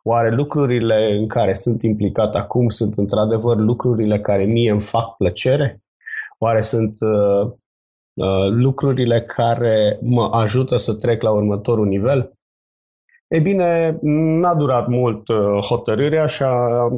Oare 0.04 0.36
lucrurile 0.36 1.18
în 1.20 1.28
care 1.28 1.54
sunt 1.54 1.84
implicat 1.84 2.36
acum 2.36 2.70
sunt 2.70 2.98
într-adevăr 2.98 3.58
lucrurile 3.58 4.20
care 4.20 4.44
mie 4.44 4.72
îmi 4.72 4.82
fac 4.82 5.16
plăcere? 5.16 5.82
Oare 6.38 6.62
sunt 6.62 6.98
uh, 7.00 7.42
uh, 7.42 7.52
lucrurile 8.50 9.22
care 9.22 10.00
mă 10.02 10.30
ajută 10.32 10.76
să 10.76 10.94
trec 10.94 11.22
la 11.22 11.32
următorul 11.32 11.86
nivel? 11.88 12.32
Ei 13.28 13.42
bine, 13.42 13.98
n-a 14.02 14.56
durat 14.56 14.88
mult 14.88 15.28
uh, 15.28 15.38
hotărârea 15.62 16.26
și, 16.26 16.44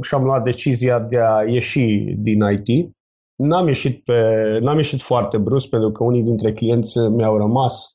și 0.02 0.14
am 0.14 0.24
luat 0.24 0.44
decizia 0.44 1.00
de 1.00 1.18
a 1.20 1.44
ieși 1.44 1.86
din 2.18 2.40
IT 2.42 2.96
N-am 3.40 3.68
ieșit, 3.68 4.04
pe, 4.04 4.14
n-am 4.62 4.78
ieșit 4.78 5.02
foarte 5.02 5.38
brusc 5.38 5.68
pentru 5.68 5.92
că 5.92 6.04
unii 6.04 6.24
dintre 6.24 6.52
clienți 6.52 6.98
mi-au 6.98 7.38
rămas 7.38 7.92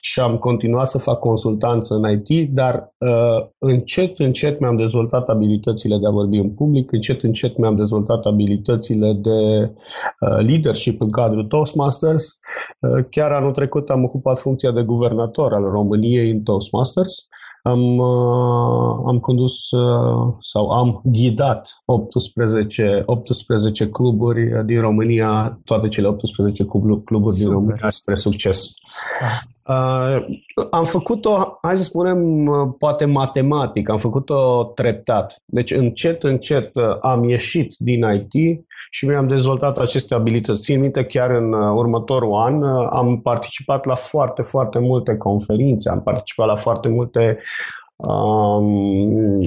și 0.00 0.20
am 0.20 0.38
continuat 0.38 0.88
să 0.88 0.98
fac 0.98 1.18
consultanță 1.18 1.94
în 1.94 2.10
IT, 2.10 2.50
dar 2.54 2.94
uh, 2.98 3.46
încet, 3.58 4.18
încet 4.18 4.60
mi-am 4.60 4.76
dezvoltat 4.76 5.28
abilitățile 5.28 5.96
de 5.98 6.06
a 6.06 6.10
vorbi 6.10 6.36
în 6.36 6.50
public, 6.50 6.92
încet, 6.92 7.22
încet 7.22 7.56
mi-am 7.56 7.76
dezvoltat 7.76 8.24
abilitățile 8.24 9.12
de 9.12 9.70
uh, 10.20 10.38
leadership 10.46 11.00
în 11.00 11.10
cadrul 11.10 11.44
Toastmasters. 11.44 12.28
Uh, 12.80 13.04
chiar 13.10 13.32
anul 13.32 13.52
trecut 13.52 13.90
am 13.90 14.04
ocupat 14.04 14.38
funcția 14.38 14.70
de 14.70 14.82
guvernator 14.82 15.52
al 15.52 15.62
României 15.62 16.30
în 16.30 16.42
Toastmasters. 16.42 17.14
Am, 17.14 17.24
uh, 17.24 17.45
am 19.06 19.18
condus 19.20 19.70
uh, 19.70 20.34
sau 20.40 20.68
am 20.68 21.00
ghidat 21.04 21.68
18, 21.84 23.02
18 23.06 23.88
cluburi 23.88 24.64
din 24.66 24.80
România, 24.80 25.60
toate 25.64 25.88
cele 25.88 26.06
18 26.06 26.64
cluburi 26.64 27.04
Super. 27.08 27.32
din 27.32 27.50
România 27.50 27.90
spre 27.90 28.14
succes. 28.14 28.70
Uh, 29.68 30.24
am 30.70 30.84
făcut-o, 30.84 31.58
hai 31.62 31.76
să 31.76 31.82
spunem, 31.82 32.46
uh, 32.46 32.74
poate 32.78 33.04
matematic, 33.04 33.88
am 33.88 33.98
făcut-o 33.98 34.64
treptat. 34.74 35.42
Deci 35.44 35.70
încet, 35.70 36.22
încet 36.22 36.70
uh, 36.74 36.82
am 37.00 37.28
ieșit 37.28 37.74
din 37.78 38.04
IT 38.04 38.65
și 38.96 39.06
mi-am 39.06 39.28
dezvoltat 39.28 39.78
aceste 39.78 40.14
abilități. 40.14 40.62
Țin 40.62 40.80
minte, 40.80 41.04
chiar 41.04 41.30
în 41.30 41.52
uh, 41.52 41.74
următorul 41.74 42.34
an 42.34 42.62
am 42.90 43.20
participat 43.20 43.84
la 43.84 43.94
foarte, 43.94 44.42
foarte 44.42 44.78
multe 44.78 45.16
conferințe, 45.16 45.90
am 45.90 46.02
participat 46.02 46.46
la 46.46 46.56
foarte 46.56 46.88
multe 46.88 47.38
um, 47.96 49.40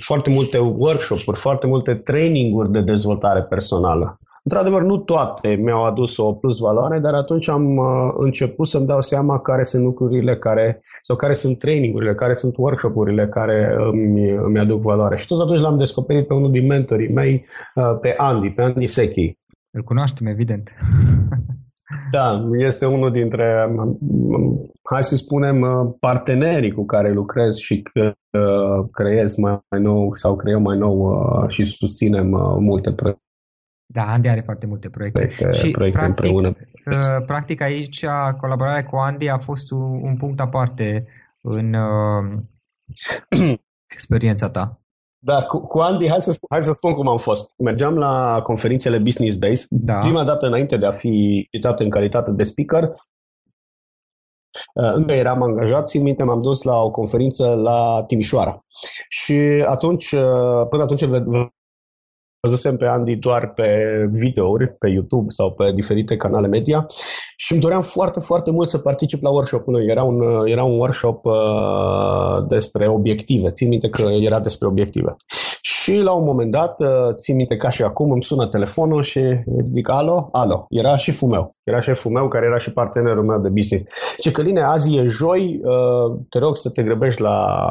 foarte 0.00 0.30
multe 0.30 0.58
workshop-uri, 0.58 1.38
foarte 1.38 1.66
multe 1.66 1.94
traininguri 1.94 2.72
de 2.72 2.80
dezvoltare 2.80 3.42
personală. 3.42 4.18
Într-adevăr, 4.46 4.82
nu 4.82 4.96
toate 4.96 5.48
mi-au 5.48 5.84
adus 5.84 6.16
o 6.16 6.32
plus 6.32 6.58
valoare, 6.58 6.98
dar 6.98 7.14
atunci 7.14 7.48
am 7.48 7.76
uh, 7.76 8.12
început 8.16 8.66
să-mi 8.66 8.86
dau 8.86 9.00
seama 9.00 9.40
care 9.40 9.64
sunt 9.64 9.82
lucrurile 9.82 10.36
care, 10.36 10.80
sau 11.02 11.16
care 11.16 11.34
sunt 11.34 11.58
trainingurile, 11.58 12.14
care 12.14 12.34
sunt 12.34 12.56
workshop-urile 12.56 13.28
care 13.28 13.76
îmi, 13.92 14.30
îmi 14.30 14.58
aduc 14.58 14.82
valoare. 14.82 15.16
Și 15.16 15.26
tot 15.26 15.40
atunci 15.40 15.60
l-am 15.60 15.78
descoperit 15.78 16.26
pe 16.26 16.34
unul 16.34 16.50
din 16.50 16.66
mentorii 16.66 17.12
mei, 17.12 17.44
uh, 17.74 17.98
pe 18.00 18.14
Andy, 18.16 18.50
pe 18.50 18.62
Andy 18.62 18.86
Sechi. 18.86 19.38
Îl 19.70 19.82
cunoaștem, 19.82 20.26
evident. 20.26 20.70
Da, 22.10 22.48
este 22.58 22.86
unul 22.86 23.10
dintre, 23.10 23.74
hai 24.82 25.02
să 25.02 25.16
spunem, 25.16 25.66
partenerii 26.00 26.72
cu 26.72 26.84
care 26.84 27.12
lucrez 27.12 27.56
și 27.56 27.82
creez 28.92 29.34
mai 29.34 29.60
nou 29.80 30.14
sau 30.14 30.36
creăm 30.36 30.62
mai 30.62 30.78
nou 30.78 31.26
și 31.48 31.62
susținem 31.62 32.26
multe 32.58 32.92
proiecte. 32.92 33.23
Da, 33.94 34.06
Andy 34.06 34.28
are 34.28 34.40
foarte 34.44 34.66
multe 34.66 34.90
proiecte. 34.90 35.18
proiecte 35.20 35.58
și 35.58 35.70
proiecte 35.70 35.98
practic, 35.98 36.24
împreună. 36.32 37.20
practic 37.26 37.60
aici 37.60 38.04
colaborarea 38.40 38.84
cu 38.84 38.96
Andy 38.96 39.28
a 39.28 39.38
fost 39.38 39.70
un 39.70 40.16
punct 40.16 40.40
aparte 40.40 41.06
în 41.40 41.74
experiența 43.94 44.50
ta. 44.50 44.80
Da, 45.18 45.42
cu, 45.42 45.66
cu 45.66 45.78
Andy, 45.78 46.08
hai 46.08 46.22
să, 46.22 46.32
spun, 46.32 46.48
hai 46.50 46.62
să 46.62 46.72
spun 46.72 46.92
cum 46.92 47.08
am 47.08 47.18
fost. 47.18 47.54
Mergeam 47.56 47.96
la 47.96 48.40
conferințele 48.42 48.98
Business 48.98 49.36
Days. 49.36 49.66
Da. 49.70 49.98
Prima 49.98 50.24
dată 50.24 50.46
înainte 50.46 50.76
de 50.76 50.86
a 50.86 50.92
fi 50.92 51.48
citat 51.50 51.80
în 51.80 51.90
calitate 51.90 52.30
de 52.30 52.42
speaker, 52.42 52.82
uh, 54.74 54.92
încă 54.94 55.12
eram 55.12 55.42
angajat, 55.42 55.88
țin 55.88 56.02
minte, 56.02 56.22
m-am 56.24 56.40
dus 56.40 56.62
la 56.62 56.76
o 56.82 56.90
conferință 56.90 57.54
la 57.54 58.04
Timișoara. 58.06 58.64
Și 59.08 59.64
atunci, 59.66 60.12
uh, 60.12 60.66
până 60.68 60.82
atunci 60.82 61.04
văzusem 62.44 62.76
pe 62.76 62.86
Andy 62.86 63.16
doar 63.16 63.52
pe 63.52 63.68
videouri, 64.12 64.76
pe 64.78 64.88
YouTube 64.88 65.24
sau 65.28 65.52
pe 65.52 65.72
diferite 65.74 66.16
canale 66.16 66.46
media 66.46 66.86
și 67.36 67.52
îmi 67.52 67.60
doream 67.60 67.80
foarte, 67.80 68.20
foarte 68.20 68.50
mult 68.50 68.68
să 68.68 68.78
particip 68.78 69.22
la 69.22 69.30
workshop-ul 69.30 69.72
lui. 69.72 69.86
Era 69.88 70.02
un, 70.02 70.46
era 70.46 70.64
un 70.64 70.78
workshop 70.78 71.24
uh, 71.24 72.46
despre 72.48 72.88
obiective. 72.88 73.50
Țin 73.50 73.68
minte 73.68 73.88
că 73.88 74.02
era 74.02 74.40
despre 74.40 74.66
obiective. 74.68 75.16
Și 75.60 75.96
la 75.96 76.12
un 76.12 76.24
moment 76.24 76.50
dat, 76.50 76.80
uh, 76.80 77.14
țin 77.14 77.36
minte 77.36 77.56
ca 77.56 77.70
și 77.70 77.82
acum, 77.82 78.10
îmi 78.10 78.22
sună 78.22 78.46
telefonul 78.46 79.02
și 79.02 79.20
zic, 79.74 79.90
alo, 79.90 80.28
alo. 80.32 80.66
Era 80.68 80.96
și 80.96 81.26
meu. 81.30 81.54
Era 81.62 81.80
șeful 81.80 82.10
meu, 82.10 82.28
care 82.28 82.46
era 82.46 82.58
și 82.58 82.72
partenerul 82.72 83.24
meu 83.24 83.40
de 83.40 83.48
business. 83.48 83.84
Ce 84.18 84.30
Căline, 84.30 84.62
azi 84.62 84.96
e 84.96 85.06
joi, 85.06 85.60
uh, 85.62 86.18
te 86.28 86.38
rog 86.38 86.56
să 86.56 86.70
te 86.70 86.82
grăbești 86.82 87.20
la 87.20 87.66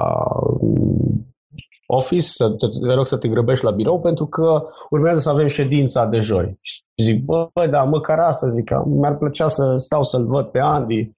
office, 1.86 2.22
să 2.22 2.50
te, 2.50 2.68
te 2.88 2.94
rog 2.94 3.08
să 3.08 3.18
te 3.18 3.28
grăbești 3.28 3.66
la 3.66 3.72
birou 3.72 4.00
pentru 4.00 4.26
că 4.26 4.64
urmează 4.90 5.20
să 5.20 5.30
avem 5.30 5.48
ședința 5.48 6.06
de 6.06 6.20
joi. 6.20 6.60
Și 6.62 7.04
zic, 7.04 7.24
bă, 7.24 7.50
da, 7.70 7.84
măcar 7.84 8.20
asta, 8.20 8.50
zic, 8.50 8.72
mi-ar 8.86 9.18
plăcea 9.18 9.48
să 9.48 9.76
stau 9.78 10.04
să-l 10.04 10.26
văd 10.26 10.46
pe 10.46 10.60
Andy. 10.60 11.12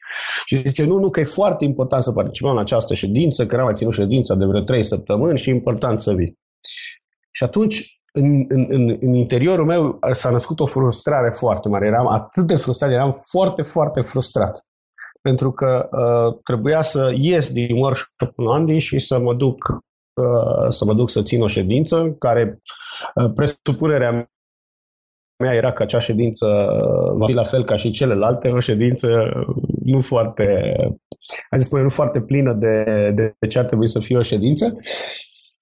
Și 0.45 0.61
zice, 0.65 0.85
nu, 0.85 0.97
nu, 0.97 1.09
că 1.09 1.19
e 1.19 1.23
foarte 1.23 1.65
important 1.65 2.03
să 2.03 2.11
participăm 2.11 2.53
la 2.53 2.59
această 2.59 2.93
ședință, 2.93 3.45
că 3.45 3.55
n-am 3.55 3.65
mai 3.65 3.73
ținut 3.73 3.93
ședința 3.93 4.35
de 4.35 4.45
vreo 4.45 4.61
trei 4.61 4.83
săptămâni 4.83 5.37
și 5.37 5.49
e 5.49 5.53
important 5.53 6.01
să 6.01 6.13
vii. 6.13 6.39
Și 7.31 7.43
atunci, 7.43 8.01
în, 8.11 8.45
în, 8.47 8.65
în, 8.69 8.97
în 9.01 9.13
interiorul 9.13 9.65
meu 9.65 9.99
s-a 10.13 10.29
născut 10.29 10.59
o 10.59 10.65
frustrare 10.65 11.31
foarte 11.31 11.69
mare. 11.69 11.85
Eram 11.87 12.07
atât 12.07 12.47
de 12.47 12.55
frustrat, 12.55 12.91
eram 12.91 13.17
foarte, 13.31 13.61
foarte 13.61 14.01
frustrat. 14.01 14.65
Pentru 15.21 15.51
că 15.51 15.89
uh, 15.91 16.39
trebuia 16.43 16.81
să 16.81 17.13
ies 17.17 17.51
din 17.51 17.75
workshop-ul 17.75 18.51
Andy 18.51 18.79
și 18.79 18.99
să 18.99 19.19
mă 19.19 19.33
duc 19.33 19.57
să 20.69 20.85
mă 20.85 20.93
duc 20.93 21.09
să 21.09 21.23
țin 21.23 21.41
o 21.41 21.47
ședință 21.47 22.15
care 22.19 22.61
uh, 23.15 23.31
presupunerea 23.35 24.29
mea 25.43 25.53
era 25.53 25.71
că 25.71 25.83
acea 25.83 25.99
ședință 25.99 26.45
uh, 26.45 27.17
va 27.17 27.25
fi 27.25 27.33
la 27.33 27.43
fel 27.43 27.65
ca 27.65 27.77
și 27.77 27.91
celelalte, 27.91 28.49
o 28.49 28.59
ședință 28.59 29.31
nu 29.83 30.01
foarte, 30.01 30.75
hai 31.49 31.59
să 31.59 31.65
spunem, 31.65 31.83
nu 31.83 31.89
foarte 31.89 32.21
plină 32.21 32.53
de, 32.53 33.11
de 33.15 33.47
ce 33.47 33.59
ar 33.59 33.65
trebui 33.65 33.87
să 33.87 33.99
fie 33.99 34.17
o 34.17 34.21
ședință 34.21 34.77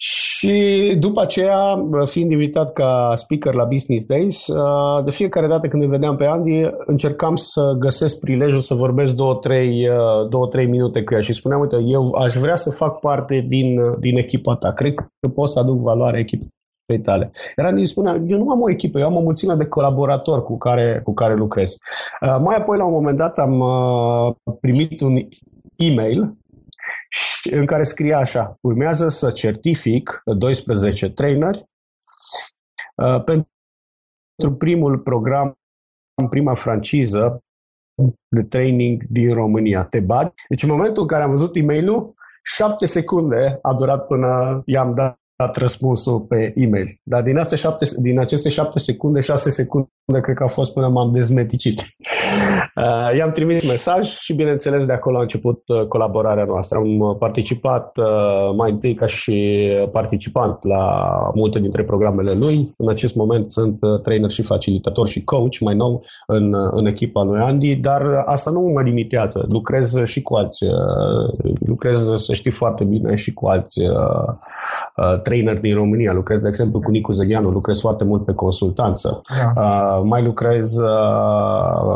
și 0.06 0.96
după 1.00 1.22
aceea, 1.22 1.88
fiind 2.06 2.32
invitat 2.32 2.72
ca 2.72 3.14
speaker 3.16 3.54
la 3.54 3.66
Business 3.66 4.06
Days, 4.06 4.48
uh, 4.48 5.04
de 5.04 5.12
fiecare 5.12 5.48
dată 5.48 5.68
când 5.68 5.84
îl 5.84 5.90
vedeam 5.90 6.16
pe 6.16 6.26
Andy, 6.26 6.62
încercam 6.86 7.36
să 7.36 7.76
găsesc 7.80 8.20
prilejul 8.20 8.60
să 8.60 8.74
vorbesc 8.74 9.14
două, 9.14 9.36
trei, 9.36 9.90
uh, 9.90 10.30
două, 10.30 10.48
trei 10.48 10.68
minute 10.68 11.04
cu 11.04 11.14
ea 11.14 11.22
și 11.22 11.34
spuneam, 11.34 11.62
uite, 11.62 11.78
eu 11.86 12.12
aș 12.12 12.36
vrea 12.36 12.56
să 12.56 12.70
fac 12.70 13.00
parte 13.00 13.46
din, 13.48 14.00
din 14.00 14.18
echipa 14.18 14.56
ta, 14.56 14.74
cred 14.74 14.94
că 14.94 15.30
pot 15.36 15.50
să 15.50 15.60
aduc 15.60 15.80
valoare 15.82 16.20
echipei 16.20 17.04
tale. 17.04 17.32
Era 17.56 17.68
îmi 17.68 17.86
spunea, 17.86 18.22
eu 18.28 18.38
nu 18.38 18.50
am 18.50 18.62
o 18.62 18.70
echipă, 18.70 19.00
eu 19.00 19.06
am 19.06 19.16
o 19.16 19.22
mulțime 19.22 19.54
de 19.54 19.66
colaboratori 19.66 20.44
cu 20.44 20.58
care, 20.58 21.02
cu 21.04 21.14
care 21.14 21.36
lucrez. 21.36 21.72
Uh, 22.22 22.38
mai 22.44 22.56
apoi, 22.56 22.78
la 22.78 22.86
un 22.86 22.94
moment 22.94 23.18
dat, 23.18 23.38
am 23.38 23.64
primit 24.60 25.02
un 25.02 25.16
e-mail 25.76 26.38
în 27.52 27.66
care 27.66 27.84
scria 27.84 28.18
așa, 28.18 28.58
urmează 28.62 29.08
să 29.08 29.32
certific 29.32 30.22
12 30.38 31.10
traineri 31.10 31.66
uh, 32.96 33.24
pentru 33.24 34.56
primul 34.58 35.00
program, 35.00 35.58
prima 36.30 36.56
franciză 36.56 37.44
de 38.28 38.44
training 38.44 39.04
din 39.10 39.34
România. 39.34 39.86
Te 39.86 40.00
bagi? 40.00 40.34
Deci 40.50 40.64
în 40.64 40.70
momentul 40.70 41.02
în 41.02 41.08
care 41.08 41.24
am 41.24 41.30
văzut 41.30 41.56
e 41.56 41.62
mail 41.62 42.14
șapte 42.44 42.86
secunde 42.86 43.60
a 43.62 43.74
durat 43.74 44.08
până 44.08 44.62
i-am 44.66 44.96
dat 44.96 45.20
dat 45.36 45.58
răspunsul 45.58 46.20
pe 46.20 46.54
e-mail. 46.56 46.88
Dar 47.04 47.22
din, 47.22 47.38
astea 47.38 47.58
șapte, 47.58 47.86
din 48.02 48.20
aceste 48.20 48.50
șapte 48.50 48.80
secunde, 48.80 49.20
șase 49.20 49.50
secunde 49.50 49.90
cred 50.22 50.36
că 50.36 50.44
a 50.44 50.48
fost 50.48 50.74
până 50.74 50.88
m-am 50.88 51.12
dezmeticit. 51.12 51.82
Uh, 52.76 53.18
i-am 53.18 53.32
trimis 53.32 53.68
mesaj 53.68 54.08
și 54.08 54.34
bineînțeles 54.34 54.86
de 54.86 54.94
acolo 54.94 55.18
a 55.18 55.22
început 55.22 55.62
uh, 55.68 55.86
colaborarea 55.88 56.44
noastră. 56.44 56.78
Am 56.78 57.00
uh, 57.00 57.16
participat 57.20 57.92
mai 58.56 58.72
întâi 58.72 58.94
ca 58.94 59.06
și 59.06 59.68
participant 59.92 60.64
la 60.64 61.08
multe 61.34 61.60
dintre 61.60 61.84
programele 61.84 62.34
lui. 62.34 62.74
În 62.78 62.90
acest 62.90 63.16
moment 63.16 63.52
sunt 63.52 63.80
trainer 64.04 64.32
și 64.32 64.44
facilitator 64.44 65.08
și 65.08 65.24
coach 65.24 65.60
mai 65.60 65.76
nou 65.76 66.06
în, 66.28 66.56
în 66.72 66.86
echipa 66.86 67.24
lui 67.24 67.40
Andy, 67.40 67.76
dar 67.76 68.24
asta 68.26 68.52
nu 68.52 68.60
mă 68.60 68.82
limitează. 68.82 69.46
Lucrez 69.50 70.04
și 70.04 70.22
cu 70.22 70.36
alți, 70.36 70.66
lucrez, 71.66 72.08
să 72.18 72.34
știi 72.34 72.52
foarte 72.52 72.84
bine, 72.84 73.16
și 73.16 73.34
cu 73.34 73.48
alți 73.48 73.82
uh, 73.82 74.34
trainer 75.24 75.60
din 75.60 75.76
România. 75.76 76.14
Lucrez, 76.14 76.42
de 76.42 76.48
exemplu, 76.48 76.80
cu 76.80 76.92
Nicu 76.92 77.12
Zăgheanu, 77.12 77.50
lucrez 77.50 77.80
foarte 77.80 78.04
mult 78.04 78.26
pe 78.26 78.34
consultanță. 78.34 79.22
Da. 79.56 79.62
Uh, 79.62 80.02
mai 80.04 80.24
lucrez 80.24 80.78
uh, 80.78 81.96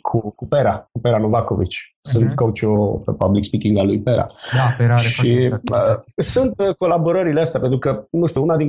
cu, 0.00 0.32
cu 0.36 0.46
Pera, 0.46 0.88
cu 0.92 1.00
Pera 1.00 1.18
Novakovic. 1.18 1.70
Sunt 2.00 2.30
uh-huh. 2.30 2.34
coach 2.34 2.60
pe 3.04 3.12
public 3.12 3.44
speaking 3.44 3.78
al 3.78 3.86
lui 3.86 4.00
Pera. 4.00 4.26
Da, 4.54 4.74
Pera 4.78 4.94
are 4.94 5.02
și 5.02 5.50
uh, 5.52 5.98
sunt 6.16 6.60
uh, 6.60 6.74
colaborările 6.74 7.40
astea, 7.40 7.60
pentru 7.60 7.78
că, 7.78 8.04
nu 8.10 8.26
știu, 8.26 8.42
una 8.42 8.56
din, 8.56 8.68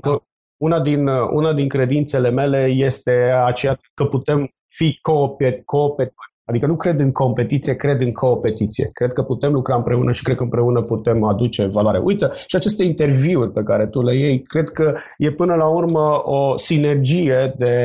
una 0.58 0.80
din, 0.80 1.08
uh, 1.08 1.30
una 1.34 1.54
din 1.54 1.68
credințele 1.68 2.30
mele 2.30 2.66
este 2.66 3.12
aceea 3.46 3.80
că 3.94 4.04
putem 4.04 4.50
fi 4.68 5.00
coopet, 5.02 5.66
coopet, 5.66 6.14
Adică 6.50 6.66
nu 6.66 6.76
cred 6.76 7.00
în 7.00 7.12
competiție, 7.12 7.76
cred 7.76 8.02
în 8.02 8.12
competiție. 8.12 8.90
Cred 8.94 9.14
că 9.14 9.24
putem 9.24 9.52
lucra 9.54 9.76
împreună 9.76 10.12
și 10.12 10.24
cred 10.24 10.36
că 10.36 10.44
împreună 10.44 10.82
putem 10.82 11.24
aduce 11.24 11.66
valoare. 11.66 12.00
Uite, 12.04 12.30
și 12.48 12.56
aceste 12.56 12.84
interviuri 12.84 13.52
pe 13.52 13.64
care 13.64 13.88
tu 13.88 14.02
le 14.02 14.16
iei, 14.16 14.42
cred 14.42 14.70
că 14.70 14.96
e 15.18 15.32
până 15.32 15.56
la 15.56 15.68
urmă 15.68 16.22
o 16.24 16.58
sinergie 16.58 17.54
de 17.58 17.76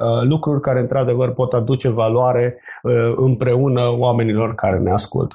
uh, 0.00 0.22
lucruri 0.22 0.60
care 0.60 0.80
într-adevăr 0.80 1.32
pot 1.32 1.52
aduce 1.52 1.88
valoare 1.88 2.60
uh, 2.82 2.92
împreună 3.16 3.82
oamenilor 3.98 4.54
care 4.54 4.78
ne 4.78 4.90
ascultă. 4.90 5.34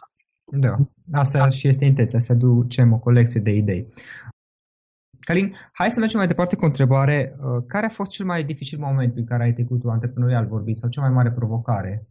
Da, 0.51 0.75
asta 1.11 1.49
și 1.49 1.67
este 1.67 1.85
intenția, 1.85 2.19
să 2.19 2.31
aducem 2.31 2.93
o 2.93 2.97
colecție 2.97 3.41
de 3.41 3.51
idei. 3.51 3.87
Calin, 5.19 5.55
hai 5.71 5.91
să 5.91 5.99
mergem 5.99 6.17
mai 6.17 6.27
departe 6.27 6.55
cu 6.55 6.63
o 6.63 6.67
întrebare. 6.67 7.35
Uh, 7.37 7.63
care 7.67 7.85
a 7.85 7.89
fost 7.89 8.11
cel 8.11 8.25
mai 8.25 8.43
dificil 8.43 8.79
moment 8.79 9.17
în 9.17 9.25
care 9.25 9.43
ai 9.43 9.53
trecut 9.53 9.79
tu 9.79 9.89
antreprenorial 9.89 10.45
vorbit 10.45 10.75
sau 10.75 10.89
cea 10.89 11.01
mai 11.01 11.09
mare 11.09 11.31
provocare? 11.31 12.05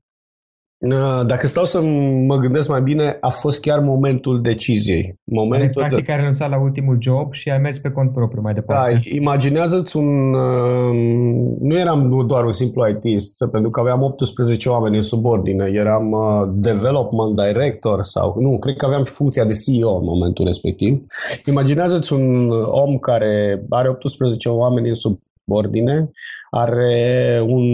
Uh, 0.80 1.26
dacă 1.26 1.46
stau 1.46 1.64
să 1.64 1.80
mă 2.26 2.36
gândesc 2.36 2.68
mai 2.68 2.82
bine, 2.82 3.16
a 3.20 3.30
fost 3.30 3.60
chiar 3.60 3.80
momentul 3.80 4.42
deciziei. 4.42 5.18
Momentul 5.24 5.82
practic 5.82 6.06
de... 6.06 6.12
ai 6.12 6.18
renunțat 6.18 6.50
la 6.50 6.60
ultimul 6.60 6.96
job 7.00 7.32
și 7.32 7.50
ai 7.50 7.58
mers 7.58 7.78
pe 7.78 7.90
cont 7.90 8.12
propriu 8.12 8.42
mai 8.42 8.52
departe. 8.52 8.92
Da, 8.92 9.00
imaginează-ți 9.14 9.96
un... 9.96 10.34
Uh, 10.34 11.56
nu 11.60 11.78
eram 11.78 12.24
doar 12.26 12.44
un 12.44 12.52
simplu 12.52 12.88
ITist, 12.88 13.44
pentru 13.50 13.70
că 13.70 13.80
aveam 13.80 14.02
18 14.02 14.68
oameni 14.68 14.96
în 14.96 15.02
subordine. 15.02 15.70
Eram 15.74 16.10
uh, 16.10 16.48
development 16.52 17.36
director 17.36 18.02
sau... 18.02 18.34
Nu, 18.38 18.58
cred 18.58 18.76
că 18.76 18.86
aveam 18.86 19.04
funcția 19.04 19.44
de 19.44 19.52
CEO 19.64 19.96
în 19.96 20.04
momentul 20.04 20.44
respectiv. 20.44 21.06
Imaginează-ți 21.46 22.12
un 22.12 22.50
om 22.70 22.98
care 22.98 23.62
are 23.68 23.88
18 23.88 24.48
oameni 24.48 24.88
în 24.88 24.94
subordine, 24.94 26.10
are 26.50 27.44
un 27.46 27.64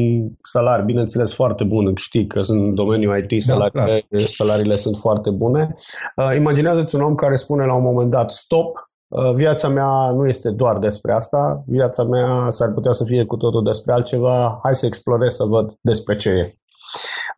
salariu, 0.43 0.85
bineînțeles, 0.85 1.35
foarte 1.35 1.65
bun. 1.65 1.93
Știi 1.97 2.27
că 2.27 2.43
sunt 2.43 2.61
în 2.61 2.75
domeniul 2.75 3.27
IT, 3.29 3.43
salariile, 3.43 4.07
da, 4.09 4.19
salariile 4.19 4.77
sunt 4.77 4.97
foarte 4.97 5.31
bune. 5.31 5.77
Uh, 6.17 6.37
imaginează-ți 6.37 6.95
un 6.95 7.03
om 7.03 7.15
care 7.15 7.37
spune 7.37 7.65
la 7.65 7.75
un 7.75 7.83
moment 7.83 8.11
dat 8.11 8.31
stop, 8.31 8.87
Uh, 9.09 9.35
viața 9.35 9.69
mea 9.69 10.11
nu 10.11 10.29
este 10.29 10.51
doar 10.51 10.79
despre 10.79 11.13
asta, 11.13 11.65
viața 11.67 12.05
mea 12.05 12.51
s-ar 12.51 12.73
putea 12.73 12.93
să 12.93 13.05
fie 13.05 13.25
cu 13.25 13.37
totul 13.37 13.63
despre 13.63 13.93
altceva, 13.93 14.61
hai 14.63 14.75
să 14.75 14.87
explorez 14.87 15.35
să 15.35 15.45
văd 15.45 15.79
despre 15.81 16.17
ce 16.17 16.29
e. 16.29 16.55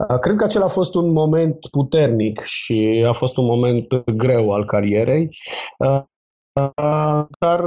Uh, 0.09 0.19
cred 0.19 0.37
că 0.37 0.45
acela 0.45 0.65
a 0.65 0.69
fost 0.69 0.95
un 0.95 1.13
moment 1.13 1.59
puternic 1.71 2.41
și 2.41 3.05
a 3.09 3.13
fost 3.13 3.37
un 3.37 3.45
moment 3.45 4.05
greu 4.17 4.51
al 4.51 4.65
carierei, 4.65 5.29
uh, 5.79 6.03
dar 7.39 7.65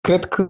cred 0.00 0.24
că 0.24 0.48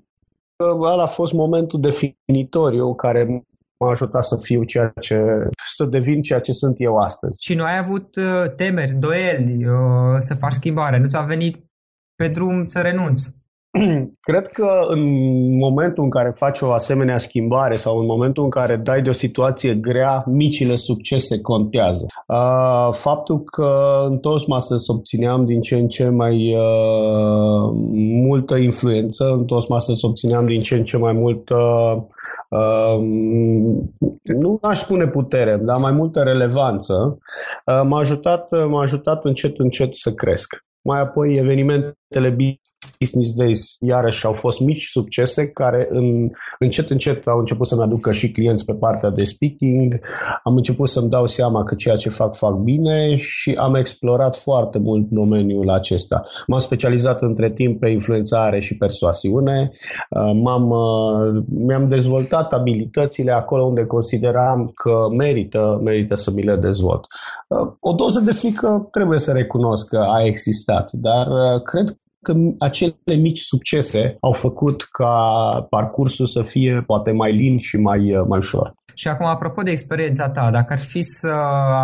ăla 0.61 1.03
a 1.03 1.07
fost 1.07 1.33
momentul 1.33 1.81
definitoriu 1.81 2.95
care 2.95 3.45
m-a 3.79 3.91
ajutat 3.91 4.25
să 4.25 4.37
fiu 4.43 4.65
ceea 4.65 4.93
ce, 5.01 5.49
să 5.75 5.85
devin 5.85 6.23
ceea 6.23 6.41
ce 6.41 6.53
sunt 6.53 6.75
eu 6.79 6.97
astăzi. 6.97 7.45
Și 7.45 7.55
nu 7.55 7.65
ai 7.65 7.79
avut 7.79 8.15
temeri, 8.57 8.93
doieli, 8.93 9.65
să 10.19 10.35
faci 10.35 10.53
schimbare, 10.53 10.99
nu 10.99 11.09
ți-a 11.09 11.23
venit 11.23 11.65
pe 12.15 12.29
drum 12.29 12.67
să 12.67 12.81
renunți? 12.81 13.37
Cred 14.29 14.47
că 14.47 14.69
în 14.89 15.03
momentul 15.59 16.05
în 16.05 16.11
care 16.11 16.33
faci 16.37 16.61
o 16.61 16.73
asemenea 16.73 17.19
schimbare 17.19 17.75
sau 17.75 17.99
în 17.99 18.07
momentul 18.07 18.43
în 18.45 18.51
care 18.51 18.77
dai 18.77 19.03
de 19.03 19.09
o 19.09 19.13
situație 19.13 19.75
grea, 19.75 20.25
micile 20.27 20.77
succese 20.77 21.41
contează. 21.41 22.07
Faptul 22.91 23.43
că 23.43 24.03
în 24.09 24.19
Toastmasters 24.19 24.89
obțineam 24.89 25.45
din 25.45 25.61
ce 25.61 25.75
în 25.75 25.89
ce 25.89 26.09
mai 26.09 26.55
uh, 26.55 27.73
multă 28.27 28.57
influență, 28.57 29.25
în 29.25 29.45
Toastmasters 29.45 30.03
obțineam 30.03 30.47
din 30.47 30.63
ce 30.63 30.75
în 30.75 30.85
ce 30.85 30.97
mai 30.97 31.13
multă, 31.13 31.57
uh, 32.49 32.99
nu 34.23 34.59
aș 34.63 34.81
spune 34.81 35.07
putere, 35.07 35.61
dar 35.63 35.79
mai 35.79 35.93
multă 35.93 36.21
relevanță, 36.21 37.19
uh, 37.67 37.83
m-a 37.87 37.99
ajutat, 37.99 38.49
m-a 38.69 38.83
ajutat 38.83 39.25
încet 39.25 39.59
încet 39.59 39.95
să 39.95 40.13
cresc. 40.13 40.65
Mai 40.83 41.01
apoi 41.01 41.37
evenimentele 41.37 42.31
Business 42.99 43.35
Days 43.35 43.77
iarăși 43.81 44.27
au 44.27 44.33
fost 44.33 44.61
mici 44.61 44.85
succese 44.85 45.47
care 45.47 45.87
în, 45.91 46.31
încet 46.59 46.91
încet 46.91 47.27
au 47.27 47.39
început 47.39 47.67
să-mi 47.67 47.83
aducă 47.83 48.13
și 48.13 48.31
clienți 48.31 48.65
pe 48.65 48.73
partea 48.73 49.11
de 49.11 49.25
speaking, 49.25 50.01
am 50.43 50.57
început 50.57 50.89
să-mi 50.89 51.11
dau 51.11 51.27
seama 51.27 51.63
că 51.63 51.75
ceea 51.75 51.97
ce 51.97 52.09
fac, 52.09 52.37
fac 52.37 52.55
bine 52.55 53.17
și 53.17 53.55
am 53.59 53.75
explorat 53.75 54.37
foarte 54.37 54.79
mult 54.79 55.09
domeniul 55.11 55.71
acesta. 55.71 56.25
M-am 56.47 56.59
specializat 56.59 57.23
între 57.23 57.53
timp 57.53 57.81
pe 57.81 57.89
influențare 57.89 58.61
și 58.61 58.77
persoasiune, 58.77 59.73
uh, 60.11 60.41
m-am, 60.43 60.71
uh, 60.71 61.43
mi-am 61.49 61.89
dezvoltat 61.89 62.53
abilitățile 62.53 63.31
acolo 63.33 63.65
unde 63.65 63.85
consideram 63.85 64.71
că 64.75 65.07
merită, 65.17 65.81
merită 65.83 66.15
să 66.15 66.31
mi 66.31 66.43
le 66.43 66.57
dezvolt. 66.57 67.05
Uh, 67.49 67.73
o 67.81 67.93
doză 67.93 68.21
de 68.21 68.33
frică 68.33 68.89
trebuie 68.91 69.19
să 69.19 69.33
recunosc 69.33 69.89
că 69.89 69.99
a 69.99 70.25
existat, 70.25 70.91
dar 70.93 71.27
cred 71.63 71.99
că 72.25 72.33
acele 72.59 73.15
mici 73.27 73.39
succese 73.39 74.17
au 74.21 74.33
făcut 74.33 74.83
ca 74.99 75.17
parcursul 75.71 76.27
să 76.27 76.43
fie 76.43 76.83
poate 76.87 77.11
mai 77.11 77.33
lin 77.33 77.59
și 77.59 77.77
mai, 77.77 78.01
mai 78.29 78.39
ușor. 78.39 78.73
Și 78.95 79.09
acum, 79.09 79.27
apropo 79.27 79.63
de 79.63 79.71
experiența 79.71 80.31
ta, 80.31 80.51
dacă 80.51 80.73
ar 80.73 80.79
fi 80.79 81.03
să 81.03 81.29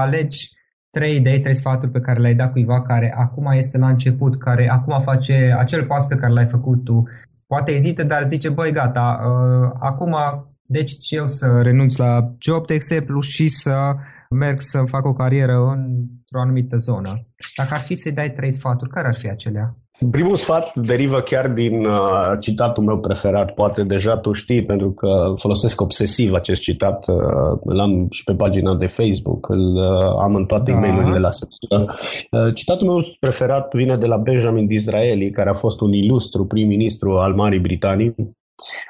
alegi 0.05 0.49
trei 0.91 1.17
idei, 1.17 1.41
trei 1.41 1.55
sfaturi 1.55 1.91
pe 1.91 2.01
care 2.01 2.21
le-ai 2.21 2.35
dat 2.35 2.53
cuiva 2.53 2.83
care 2.83 3.15
acum 3.17 3.47
este 3.47 3.79
la 3.79 3.89
început, 3.89 4.39
care 4.39 4.69
acum 4.71 5.01
face 5.01 5.55
acel 5.59 5.85
pas 5.87 6.07
pe 6.07 6.15
care 6.15 6.33
l-ai 6.33 6.49
făcut 6.49 6.85
tu, 6.85 7.03
poate 7.47 7.73
ezită, 7.73 8.03
dar 8.05 8.29
zice, 8.29 8.49
băi, 8.49 8.73
gata, 8.73 9.21
uh, 9.25 9.71
acum 9.81 10.15
decid 10.63 11.01
și 11.01 11.17
eu 11.17 11.27
să 11.27 11.61
renunț 11.63 11.97
la 11.97 12.35
job, 12.39 12.67
de 12.67 12.75
exemplu, 12.75 13.21
și 13.21 13.49
să 13.49 13.95
merg 14.31 14.61
să 14.61 14.83
fac 14.87 15.05
o 15.07 15.13
carieră 15.13 15.57
într-o 15.57 16.41
anumită 16.41 16.77
zonă. 16.77 17.11
Dacă 17.57 17.75
ar 17.75 17.81
fi 17.81 17.95
să-i 17.95 18.13
dai 18.13 18.31
trei 18.31 18.53
sfaturi, 18.53 18.91
care 18.91 19.07
ar 19.07 19.17
fi 19.17 19.29
acelea? 19.29 19.77
Primul 20.11 20.37
sfat 20.37 20.75
derivă 20.75 21.21
chiar 21.21 21.49
din 21.49 21.85
uh, 21.85 22.39
citatul 22.41 22.85
meu 22.85 22.99
preferat. 22.99 23.55
Poate 23.55 23.83
deja 23.83 24.17
tu 24.17 24.33
știi, 24.33 24.65
pentru 24.65 24.93
că 24.93 25.35
folosesc 25.37 25.81
obsesiv 25.81 26.33
acest 26.33 26.61
citat. 26.61 27.07
Uh, 27.09 27.17
l-am 27.65 28.07
și 28.11 28.25
pe 28.25 28.35
pagina 28.35 28.75
de 28.75 28.87
Facebook, 28.87 29.49
îl 29.49 29.77
uh, 29.77 30.23
am 30.23 30.35
în 30.35 30.47
toate 30.47 30.71
da. 30.71 30.77
e 30.77 30.81
mail 30.81 31.21
la 31.21 31.31
săptămână. 31.31 31.95
Uh, 32.31 32.55
citatul 32.55 32.87
meu 32.87 33.05
preferat 33.21 33.75
vine 33.75 33.97
de 33.97 34.07
la 34.07 34.17
Benjamin 34.17 34.67
Disraeli, 34.67 35.31
care 35.31 35.51
a 35.51 35.55
fost 35.55 35.81
un 35.81 35.93
ilustru 35.93 36.47
prim-ministru 36.47 37.19
al 37.19 37.35
Marii 37.35 37.61
Britanii, 37.61 38.15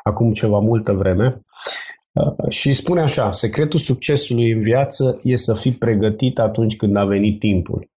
acum 0.03 0.33
ceva 0.33 0.59
multă 0.59 0.92
vreme. 0.92 1.40
Uh, 2.12 2.49
și 2.49 2.73
spune 2.73 3.01
așa, 3.01 3.33
secretul 3.33 3.79
succesului 3.79 4.51
în 4.51 4.61
viață 4.61 5.20
e 5.23 5.37
să 5.37 5.55
fii 5.55 5.73
pregătit 5.73 6.38
atunci 6.38 6.77
când 6.77 6.96
a 6.96 7.05
venit 7.05 7.38
timpul. 7.38 7.89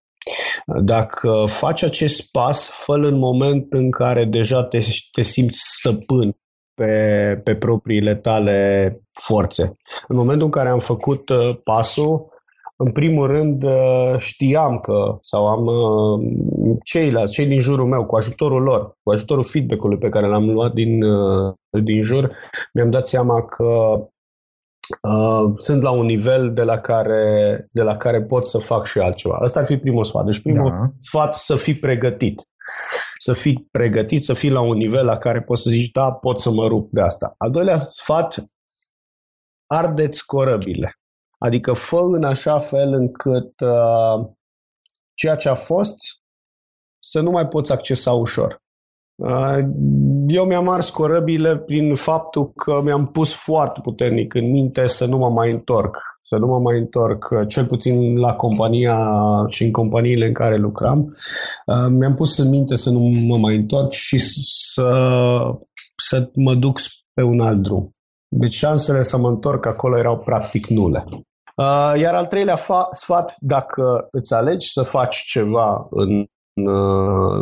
Dacă 0.81 1.45
faci 1.47 1.83
acest 1.83 2.31
pas, 2.31 2.69
fă 2.69 2.93
în 2.93 3.17
moment 3.17 3.65
în 3.69 3.91
care 3.91 4.25
deja 4.25 4.63
te, 4.63 4.79
te 5.11 5.21
simți 5.21 5.59
stăpân 5.77 6.35
pe, 6.73 7.41
pe 7.43 7.55
propriile 7.55 8.15
tale 8.15 8.99
forțe. 9.11 9.75
În 10.07 10.15
momentul 10.15 10.45
în 10.45 10.51
care 10.51 10.69
am 10.69 10.79
făcut 10.79 11.29
uh, 11.29 11.55
pasul, 11.63 12.31
în 12.75 12.91
primul 12.91 13.27
rând 13.27 13.63
uh, 13.63 14.15
știam 14.17 14.79
că, 14.79 15.17
sau 15.21 15.47
am 15.47 15.65
uh, 15.65 16.77
ceilalți, 16.83 17.33
cei 17.33 17.45
din 17.45 17.59
jurul 17.59 17.87
meu, 17.87 18.05
cu 18.05 18.15
ajutorul 18.15 18.61
lor, 18.61 18.97
cu 19.03 19.11
ajutorul 19.11 19.43
feedback-ului 19.43 19.97
pe 19.97 20.09
care 20.09 20.27
l-am 20.27 20.49
luat 20.49 20.73
din, 20.73 20.99
din 21.83 22.03
jur, 22.03 22.31
mi-am 22.73 22.89
dat 22.89 23.07
seama 23.07 23.45
că 23.45 23.97
Uh, 25.01 25.53
sunt 25.57 25.81
la 25.81 25.91
un 25.91 26.05
nivel 26.05 26.53
de 26.53 26.63
la, 26.63 26.79
care, 26.79 27.67
de 27.71 27.81
la 27.81 27.97
care 27.97 28.21
pot 28.21 28.47
să 28.47 28.57
fac 28.57 28.85
și 28.85 28.99
altceva. 28.99 29.37
Asta 29.41 29.59
ar 29.59 29.65
fi 29.65 29.77
primul 29.77 30.05
sfat. 30.05 30.25
Deci 30.25 30.41
primul 30.41 30.69
da. 30.69 30.91
sfat 30.97 31.35
să 31.35 31.55
fii 31.55 31.75
pregătit. 31.75 32.41
Să 33.19 33.33
fii 33.33 33.67
pregătit, 33.71 34.23
să 34.25 34.33
fii 34.33 34.49
la 34.49 34.61
un 34.61 34.77
nivel 34.77 35.05
la 35.05 35.17
care 35.17 35.41
poți 35.41 35.61
să 35.61 35.69
zici, 35.69 35.91
da, 35.91 36.11
pot 36.11 36.39
să 36.39 36.51
mă 36.51 36.67
rup 36.67 36.91
de 36.91 37.01
asta. 37.01 37.35
Al 37.37 37.51
doilea 37.51 37.79
sfat, 37.79 38.43
ardeți 39.67 40.25
corăbile. 40.25 40.99
Adică 41.37 41.73
fă 41.73 41.99
în 41.99 42.23
așa 42.23 42.59
fel 42.59 42.93
încât 42.93 43.59
uh, 43.59 44.27
ceea 45.13 45.35
ce 45.35 45.49
a 45.49 45.55
fost 45.55 45.95
să 46.99 47.19
nu 47.19 47.31
mai 47.31 47.47
poți 47.47 47.71
accesa 47.71 48.11
ușor. 48.11 48.62
Uh, 49.23 49.57
eu 50.27 50.45
mi-am 50.45 50.69
ars 50.69 50.89
corăbile 50.89 51.57
prin 51.57 51.95
faptul 51.95 52.51
că 52.55 52.81
mi-am 52.83 53.07
pus 53.07 53.33
foarte 53.33 53.79
puternic 53.83 54.33
în 54.33 54.51
minte 54.51 54.87
să 54.87 55.05
nu 55.05 55.17
mă 55.17 55.29
mai 55.29 55.51
întorc. 55.51 55.97
Să 56.25 56.35
nu 56.37 56.45
mă 56.45 56.59
mai 56.59 56.77
întorc, 56.77 57.29
uh, 57.31 57.47
cel 57.47 57.65
puțin 57.65 58.17
la 58.17 58.33
compania 58.33 58.97
și 59.47 59.63
în 59.63 59.71
companiile 59.71 60.25
în 60.25 60.33
care 60.33 60.57
lucram. 60.57 60.99
Uh, 61.65 61.87
mi-am 61.89 62.15
pus 62.15 62.37
în 62.37 62.49
minte 62.49 62.75
să 62.75 62.89
nu 62.89 62.99
mă 63.27 63.37
mai 63.37 63.55
întorc 63.55 63.91
și 63.91 64.17
să, 64.43 64.91
să 65.95 66.29
mă 66.33 66.55
duc 66.55 66.79
pe 67.13 67.21
un 67.21 67.39
alt 67.39 67.61
drum. 67.61 67.91
Deci 68.27 68.53
șansele 68.53 69.01
să 69.01 69.17
mă 69.17 69.27
întorc 69.27 69.65
acolo 69.65 69.97
erau 69.97 70.17
practic 70.17 70.67
nule. 70.67 71.05
Iar 71.97 72.13
al 72.13 72.25
treilea 72.25 72.57
fa- 72.57 72.89
sfat, 72.91 73.35
dacă 73.39 74.07
îți 74.11 74.33
alegi 74.33 74.71
să 74.71 74.81
faci 74.81 75.17
ceva 75.17 75.87
în 75.89 76.25
în, 76.53 76.67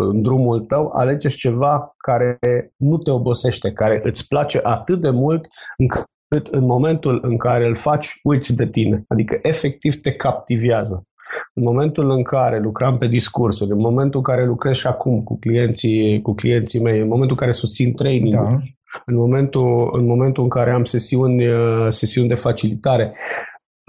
în 0.09 0.21
drumul 0.21 0.59
tău, 0.59 0.89
alegeți 0.91 1.35
ceva 1.35 1.93
care 1.97 2.39
nu 2.77 2.97
te 2.97 3.11
obosește, 3.11 3.71
care 3.71 4.01
îți 4.03 4.27
place 4.27 4.59
atât 4.63 5.01
de 5.01 5.09
mult 5.09 5.47
încât 5.77 6.47
în 6.51 6.65
momentul 6.65 7.19
în 7.23 7.37
care 7.37 7.67
îl 7.67 7.75
faci, 7.75 8.19
uiți 8.23 8.55
de 8.55 8.67
tine. 8.67 9.03
Adică 9.07 9.39
efectiv 9.41 9.95
te 9.95 10.11
captivează. 10.11 11.05
În 11.53 11.63
momentul 11.63 12.11
în 12.11 12.23
care 12.23 12.59
lucram 12.59 12.97
pe 12.97 13.07
discursuri, 13.07 13.71
în 13.71 13.79
momentul 13.79 14.19
în 14.19 14.23
care 14.23 14.45
lucrez 14.45 14.75
și 14.75 14.87
acum 14.87 15.23
cu 15.23 15.39
clienții, 15.39 16.21
cu 16.21 16.33
clienții 16.33 16.81
mei, 16.81 16.99
în 16.99 17.07
momentul 17.07 17.29
în 17.29 17.35
care 17.35 17.51
susțin 17.51 17.93
training 17.93 18.33
da. 18.33 18.59
în, 19.05 19.15
momentul, 19.15 19.89
în 19.93 20.05
momentul 20.05 20.43
în 20.43 20.49
care 20.49 20.71
am 20.71 20.83
sesiuni, 20.83 21.43
sesiuni 21.89 22.27
de 22.27 22.35
facilitare, 22.35 23.13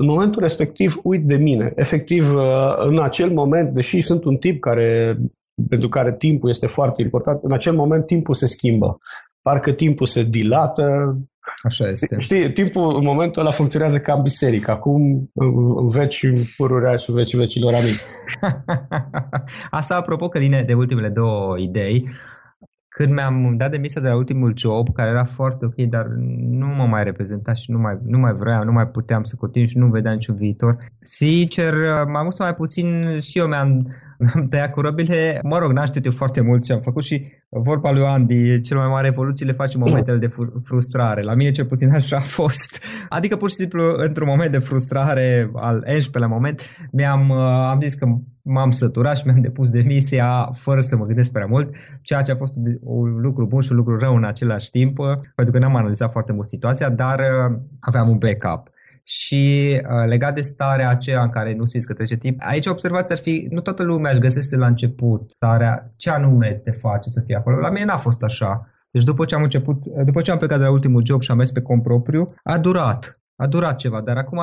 în 0.02 0.08
momentul 0.08 0.42
respectiv 0.42 1.00
uit 1.02 1.24
de 1.24 1.34
mine. 1.34 1.72
Efectiv, 1.76 2.34
uh, 2.34 2.74
în 2.76 3.00
acel 3.00 3.30
moment, 3.30 3.68
deși 3.74 4.00
sunt 4.00 4.24
un 4.24 4.36
tip 4.36 4.60
care, 4.60 5.18
pentru 5.68 5.88
care 5.88 6.14
timpul 6.18 6.48
este 6.48 6.66
foarte 6.66 7.02
important, 7.02 7.38
în 7.42 7.52
acel 7.52 7.72
moment 7.72 8.06
timpul 8.06 8.34
se 8.34 8.46
schimbă. 8.46 8.98
Parcă 9.42 9.72
timpul 9.72 10.06
se 10.06 10.22
dilată. 10.22 11.16
Așa 11.62 11.88
este. 11.88 12.16
Știi, 12.18 12.52
timpul 12.52 12.96
în 12.96 13.04
momentul 13.04 13.42
ăla 13.42 13.50
funcționează 13.50 13.98
ca 13.98 14.12
în 14.12 14.22
biserică. 14.22 14.70
Acum 14.70 15.30
în 15.76 15.88
veci 15.88 16.26
pururea 16.56 16.96
și 16.96 17.10
în 17.10 17.16
veci 17.16 17.36
vecilor 17.36 17.72
amici. 17.72 18.02
Asta 19.80 19.94
apropo 19.94 20.28
că 20.28 20.38
vine 20.38 20.62
de 20.66 20.74
ultimele 20.74 21.08
două 21.08 21.58
idei. 21.58 22.08
Când 22.94 23.12
mi-am 23.12 23.56
dat 23.56 23.70
demisia 23.70 24.00
de 24.00 24.08
la 24.08 24.16
ultimul 24.16 24.52
job, 24.56 24.92
care 24.92 25.10
era 25.10 25.24
foarte 25.24 25.64
ok, 25.64 25.74
dar 25.74 26.06
nu 26.40 26.66
mă 26.66 26.86
mai 26.86 27.04
reprezenta 27.04 27.52
și 27.52 27.70
nu 27.70 27.78
mai, 27.78 27.98
nu 28.04 28.18
mai 28.18 28.32
vreau, 28.32 28.64
nu 28.64 28.72
mai 28.72 28.86
puteam 28.86 29.24
să 29.24 29.36
continui 29.38 29.68
și 29.68 29.78
nu 29.78 29.86
vedeam 29.86 30.14
niciun 30.14 30.34
viitor. 30.34 30.76
Sincer, 31.02 31.74
mai 32.12 32.22
mult 32.22 32.34
sau 32.34 32.46
mai 32.46 32.54
puțin 32.54 33.18
și 33.18 33.38
eu 33.38 33.46
mi-am 33.46 33.94
Am 34.34 34.48
tăiat 34.48 34.72
cu 34.72 34.80
robile, 34.80 35.40
mă 35.42 35.58
rog, 35.58 35.72
n-am 35.72 35.86
știut 35.86 36.04
eu 36.04 36.12
foarte 36.12 36.40
mult 36.40 36.62
ce 36.64 36.72
am 36.72 36.80
făcut 36.80 37.04
și 37.04 37.26
vorba 37.48 37.90
lui 37.90 38.04
Andy, 38.04 38.60
cel 38.60 38.76
mai 38.76 38.88
mare 38.88 39.06
evoluții 39.06 39.46
le 39.46 39.52
face 39.52 39.76
în 39.76 39.82
momentele 39.86 40.18
de 40.18 40.30
frustrare. 40.64 41.22
La 41.22 41.34
mine 41.34 41.50
cel 41.50 41.64
puțin 41.64 41.94
așa 41.94 42.16
a 42.16 42.20
fost. 42.20 42.84
Adică 43.08 43.36
pur 43.36 43.48
și 43.48 43.54
simplu 43.54 43.94
într-un 43.96 44.28
moment 44.28 44.50
de 44.50 44.58
frustrare 44.58 45.50
al 45.54 45.74
11 45.74 46.18
la 46.18 46.26
moment, 46.26 46.60
mi-am 46.92 47.28
uh, 47.28 47.36
am 47.70 47.80
zis 47.80 47.94
că 47.94 48.06
m-am 48.42 48.70
săturat 48.70 49.16
și 49.16 49.22
mi-am 49.26 49.40
depus 49.40 49.70
demisia 49.70 50.50
fără 50.54 50.80
să 50.80 50.96
mă 50.96 51.04
gândesc 51.04 51.32
prea 51.32 51.46
mult, 51.46 51.74
ceea 52.02 52.22
ce 52.22 52.32
a 52.32 52.36
fost 52.36 52.56
un 52.80 53.20
lucru 53.20 53.46
bun 53.46 53.60
și 53.60 53.70
un 53.70 53.76
lucru 53.76 53.98
rău 53.98 54.16
în 54.16 54.24
același 54.24 54.70
timp, 54.70 54.96
pentru 55.34 55.54
că 55.54 55.58
n-am 55.58 55.76
analizat 55.76 56.12
foarte 56.12 56.32
mult 56.32 56.46
situația, 56.46 56.90
dar 56.90 57.18
uh, 57.18 57.58
aveam 57.80 58.08
un 58.08 58.18
backup 58.18 58.70
și 59.02 59.72
uh, 59.82 60.06
legat 60.06 60.34
de 60.34 60.40
starea 60.40 60.88
aceea 60.88 61.22
în 61.22 61.30
care 61.30 61.54
nu 61.54 61.64
simți 61.64 61.86
că 61.86 61.92
trece 61.92 62.16
timp, 62.16 62.40
aici 62.40 62.66
observați 62.66 63.12
ar 63.12 63.18
fi, 63.18 63.46
nu 63.50 63.60
toată 63.60 63.82
lumea 63.82 64.10
își 64.10 64.20
găsește 64.20 64.56
la 64.56 64.66
început 64.66 65.30
starea, 65.30 65.92
ce 65.96 66.10
anume 66.10 66.60
te 66.64 66.70
face 66.70 67.08
să 67.08 67.22
fii 67.26 67.34
acolo. 67.34 67.56
La 67.56 67.70
mine 67.70 67.84
n-a 67.84 67.98
fost 67.98 68.22
așa. 68.22 68.66
Deci 68.90 69.04
după 69.04 69.24
ce 69.24 69.34
am 69.34 69.42
început, 69.42 69.84
după 70.04 70.20
ce 70.20 70.30
am 70.30 70.38
plecat 70.38 70.58
de 70.58 70.64
la 70.64 70.70
ultimul 70.70 71.04
job 71.04 71.22
și 71.22 71.30
am 71.30 71.36
mers 71.36 71.50
pe 71.50 71.62
cont 71.62 71.82
propriu, 71.82 72.34
a 72.42 72.58
durat. 72.58 73.20
A 73.36 73.46
durat 73.46 73.76
ceva, 73.76 74.00
dar 74.00 74.16
acum 74.16 74.38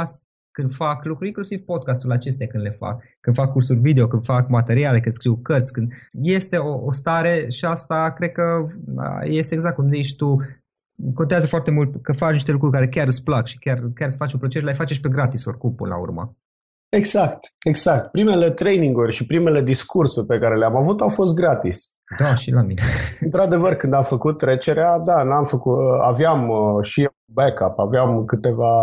când 0.51 0.73
fac 0.73 1.05
lucruri, 1.05 1.27
inclusiv 1.27 1.59
podcastul 1.59 2.11
acestea 2.11 2.47
când 2.47 2.63
le 2.63 2.75
fac, 2.79 3.03
când 3.19 3.35
fac 3.35 3.51
cursuri 3.51 3.79
video, 3.79 4.07
când 4.07 4.25
fac 4.25 4.49
materiale, 4.49 4.99
când 4.99 5.13
scriu 5.13 5.35
cărți, 5.35 5.73
când 5.73 5.91
este 6.21 6.57
o, 6.57 6.85
o 6.85 6.91
stare 6.91 7.49
și 7.49 7.65
asta 7.65 8.11
cred 8.15 8.31
că 8.31 8.65
este 9.23 9.53
exact 9.55 9.75
cum 9.75 9.89
zici 9.89 10.15
tu, 10.15 10.37
contează 11.13 11.47
foarte 11.47 11.71
mult 11.71 12.01
că 12.01 12.13
faci 12.13 12.33
niște 12.33 12.51
lucruri 12.51 12.73
care 12.73 12.87
chiar 12.87 13.07
îți 13.07 13.23
plac 13.23 13.45
și 13.45 13.57
chiar, 13.57 13.77
chiar 13.95 14.07
îți 14.07 14.17
faci 14.17 14.33
o 14.33 14.37
plăcere, 14.37 14.65
le 14.65 14.73
faci 14.73 14.91
și 14.91 15.01
pe 15.01 15.09
gratis 15.09 15.45
oricum 15.45 15.75
până 15.75 15.89
la 15.89 15.99
urmă. 15.99 16.35
Exact, 16.89 17.39
exact. 17.63 18.11
Primele 18.11 18.51
traininguri 18.51 19.13
și 19.13 19.25
primele 19.25 19.61
discursuri 19.61 20.25
pe 20.25 20.39
care 20.39 20.57
le-am 20.57 20.75
avut 20.75 21.01
au 21.01 21.09
fost 21.09 21.35
gratis. 21.35 21.93
Da, 22.17 22.35
și 22.35 22.51
la 22.51 22.61
mine. 22.61 22.81
Într-adevăr, 23.19 23.73
când 23.73 23.93
am 23.93 24.03
făcut 24.03 24.37
trecerea, 24.37 24.99
da, 24.99 25.23
n-am 25.23 25.43
făcut, 25.43 25.77
aveam 26.01 26.49
uh, 26.49 26.83
și 26.85 27.09
backup, 27.33 27.79
aveam 27.79 28.25
câteva, 28.25 28.73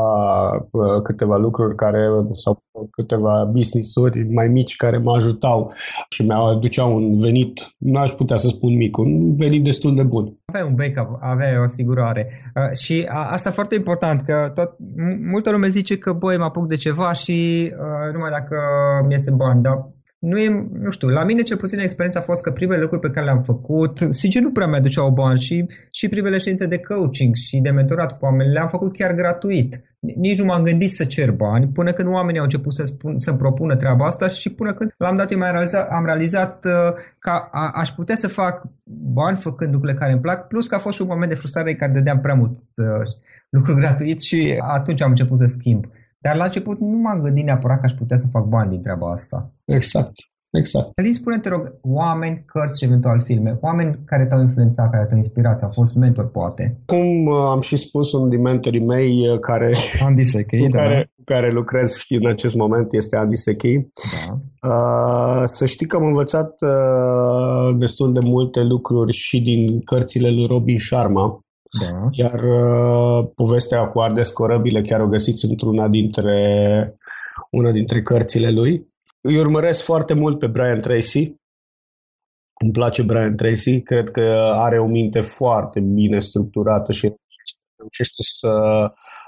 uh, 0.71 1.03
câteva 1.03 1.37
lucruri 1.37 1.75
care, 1.75 2.09
sau 2.35 2.63
câteva 2.91 3.45
business-uri 3.53 4.33
mai 4.33 4.49
mici 4.49 4.77
care 4.77 4.99
mă 4.99 5.15
ajutau 5.17 5.73
și 6.09 6.23
mi-au 6.23 6.47
aduceau 6.47 6.97
un 6.97 7.19
venit, 7.19 7.61
nu 7.79 7.99
aș 7.99 8.11
putea 8.11 8.37
să 8.37 8.47
spun 8.47 8.77
mic, 8.77 8.97
un 8.97 9.37
venit 9.37 9.65
destul 9.65 9.95
de 9.95 10.03
bun. 10.03 10.33
Aveai 10.45 10.69
un 10.69 10.75
backup, 10.75 11.19
aveai 11.21 11.59
o 11.59 11.63
asigurare. 11.63 12.29
Uh, 12.55 12.77
și 12.77 13.09
asta 13.11 13.51
foarte 13.51 13.75
important, 13.75 14.21
că 14.21 14.51
tot, 14.55 14.71
multă 15.31 15.51
lume 15.51 15.69
zice 15.69 15.99
că, 15.99 16.13
băi, 16.13 16.39
mă 16.39 16.45
apuc 16.45 16.67
de 16.67 16.77
ceva 16.77 17.13
și 17.13 17.71
numai 18.13 18.31
dacă 18.31 18.57
mi 19.07 19.13
iese 19.13 19.35
bani, 19.37 19.63
dar 19.63 19.96
nu 20.19 20.39
e, 20.39 20.69
nu 20.73 20.91
știu, 20.91 21.09
la 21.09 21.25
mine 21.25 21.43
cel 21.43 21.57
puțin 21.57 21.79
experiența 21.79 22.21
a 22.21 22.23
fost 22.23 22.43
că 22.43 22.51
primele 22.51 22.81
lucruri 22.81 23.03
pe 23.03 23.11
care 23.11 23.27
le-am 23.27 23.43
făcut, 23.43 23.99
sincer 24.09 24.43
nu 24.43 24.53
prea 24.53 24.67
mi-aduceau 24.67 25.11
bani 25.11 25.41
și, 25.41 25.67
și 25.91 26.09
primele 26.09 26.39
ședințe 26.39 26.67
de 26.67 26.79
coaching 26.79 27.35
și 27.35 27.61
de 27.61 27.71
mentorat 27.71 28.19
cu 28.19 28.25
oameni 28.25 28.53
le-am 28.53 28.69
făcut 28.69 28.93
chiar 28.93 29.15
gratuit. 29.15 29.81
Nici 29.99 30.39
nu 30.39 30.45
m-am 30.45 30.63
gândit 30.63 30.91
să 30.91 31.05
cer 31.05 31.31
bani 31.31 31.67
până 31.67 31.93
când 31.93 32.09
oamenii 32.09 32.39
au 32.39 32.45
început 32.45 32.75
să 32.75 32.85
spun, 32.85 33.19
să-mi 33.19 33.39
propună 33.39 33.77
treaba 33.77 34.07
asta 34.07 34.29
și 34.29 34.51
până 34.51 34.75
când 34.75 34.95
l-am 34.99 35.17
dat 35.17 35.31
eu 35.31 35.39
mai 35.39 35.51
realizat, 35.51 35.89
am 35.91 36.05
realizat 36.05 36.65
uh, 36.65 36.93
că 37.19 37.31
a, 37.51 37.71
aș 37.75 37.89
putea 37.89 38.17
să 38.17 38.29
fac 38.29 38.63
bani 39.13 39.37
făcând 39.37 39.73
lucrurile 39.73 39.99
care 39.99 40.13
îmi 40.13 40.21
plac, 40.21 40.47
plus 40.47 40.67
că 40.67 40.75
a 40.75 40.79
fost 40.79 40.97
și 40.97 41.03
un 41.03 41.09
moment 41.09 41.29
de 41.29 41.39
frustrare 41.39 41.71
în 41.71 41.77
care 41.77 41.93
dădeam 41.93 42.21
prea 42.21 42.35
mult 42.35 42.53
uh, 42.77 42.87
lucruri 43.51 43.81
gratuit 43.81 44.21
și 44.21 44.59
atunci 44.61 45.03
am 45.03 45.09
început 45.09 45.39
să 45.39 45.47
schimb. 45.47 45.85
Dar 46.27 46.37
la 46.37 46.45
început 46.45 46.81
nu 46.81 46.99
m-am 47.05 47.21
gândit 47.21 47.45
neapărat 47.45 47.79
că 47.81 47.87
aș 47.87 47.93
putea 47.93 48.17
să 48.17 48.27
fac 48.37 48.45
bani 48.45 48.71
din 48.71 48.83
treaba 48.83 49.11
asta. 49.11 49.53
Exact. 49.65 50.13
Exact. 50.51 50.95
Călin, 50.95 51.13
spune 51.13 51.39
te 51.39 51.49
rog, 51.49 51.63
oameni, 51.83 52.43
cărți 52.47 52.79
și 52.79 52.85
eventual 52.85 53.23
filme, 53.25 53.59
oameni 53.61 53.99
care 54.05 54.27
te-au 54.27 54.41
influențat, 54.41 54.91
care 54.91 55.05
te-au 55.05 55.19
inspirat, 55.19 55.63
au 55.63 55.71
fost 55.73 55.95
mentor, 55.95 56.31
poate. 56.31 56.81
Cum 56.87 57.27
uh, 57.27 57.47
am 57.55 57.61
și 57.61 57.77
spus, 57.77 58.13
unul 58.13 58.29
din 58.29 58.41
mentorii 58.41 58.85
mei 58.85 59.29
uh, 59.29 59.39
care, 59.39 59.77
Andy 60.01 60.25
Sechei, 60.25 60.61
cu, 60.65 60.71
da. 60.71 60.79
care, 60.79 61.11
care 61.25 61.51
lucrez 61.51 61.95
și 61.95 62.15
în 62.15 62.29
acest 62.31 62.55
moment 62.55 62.93
este 62.93 63.17
Andy 63.17 63.37
Sechei. 63.37 63.77
Da. 63.79 64.71
Uh, 64.71 65.43
să 65.45 65.67
știi 65.67 65.87
că 65.87 65.97
am 65.97 66.07
învățat 66.07 66.51
uh, 66.61 67.77
destul 67.79 68.13
de 68.13 68.21
multe 68.23 68.61
lucruri 68.61 69.13
și 69.13 69.41
din 69.41 69.81
cărțile 69.81 70.31
lui 70.31 70.47
Robin 70.47 70.79
Sharma. 70.79 71.41
Da. 71.81 72.09
Iar 72.11 72.43
uh, 72.43 73.29
povestea 73.35 73.87
cu 73.87 74.01
Ardes 74.01 74.31
Corăbile 74.31 74.83
chiar 74.83 75.01
o 75.01 75.09
găsiți 75.09 75.45
într-una 75.45 75.89
dintre 75.89 76.97
una 77.51 77.71
dintre 77.71 78.03
cărțile 78.03 78.51
lui. 78.51 78.87
Îi 79.21 79.39
urmăresc 79.39 79.85
foarte 79.85 80.15
mult 80.15 80.39
pe 80.39 80.47
Brian 80.47 80.81
Tracy. 80.81 81.35
Îmi 82.61 82.73
place 82.73 83.03
Brian 83.03 83.37
Tracy. 83.37 83.81
Cred 83.81 84.11
că 84.11 84.53
are 84.55 84.79
o 84.79 84.87
minte 84.87 85.21
foarte 85.21 85.81
bine 85.81 86.19
structurată 86.19 86.93
și 86.93 87.13
reușește 87.77 88.23
să 88.23 88.53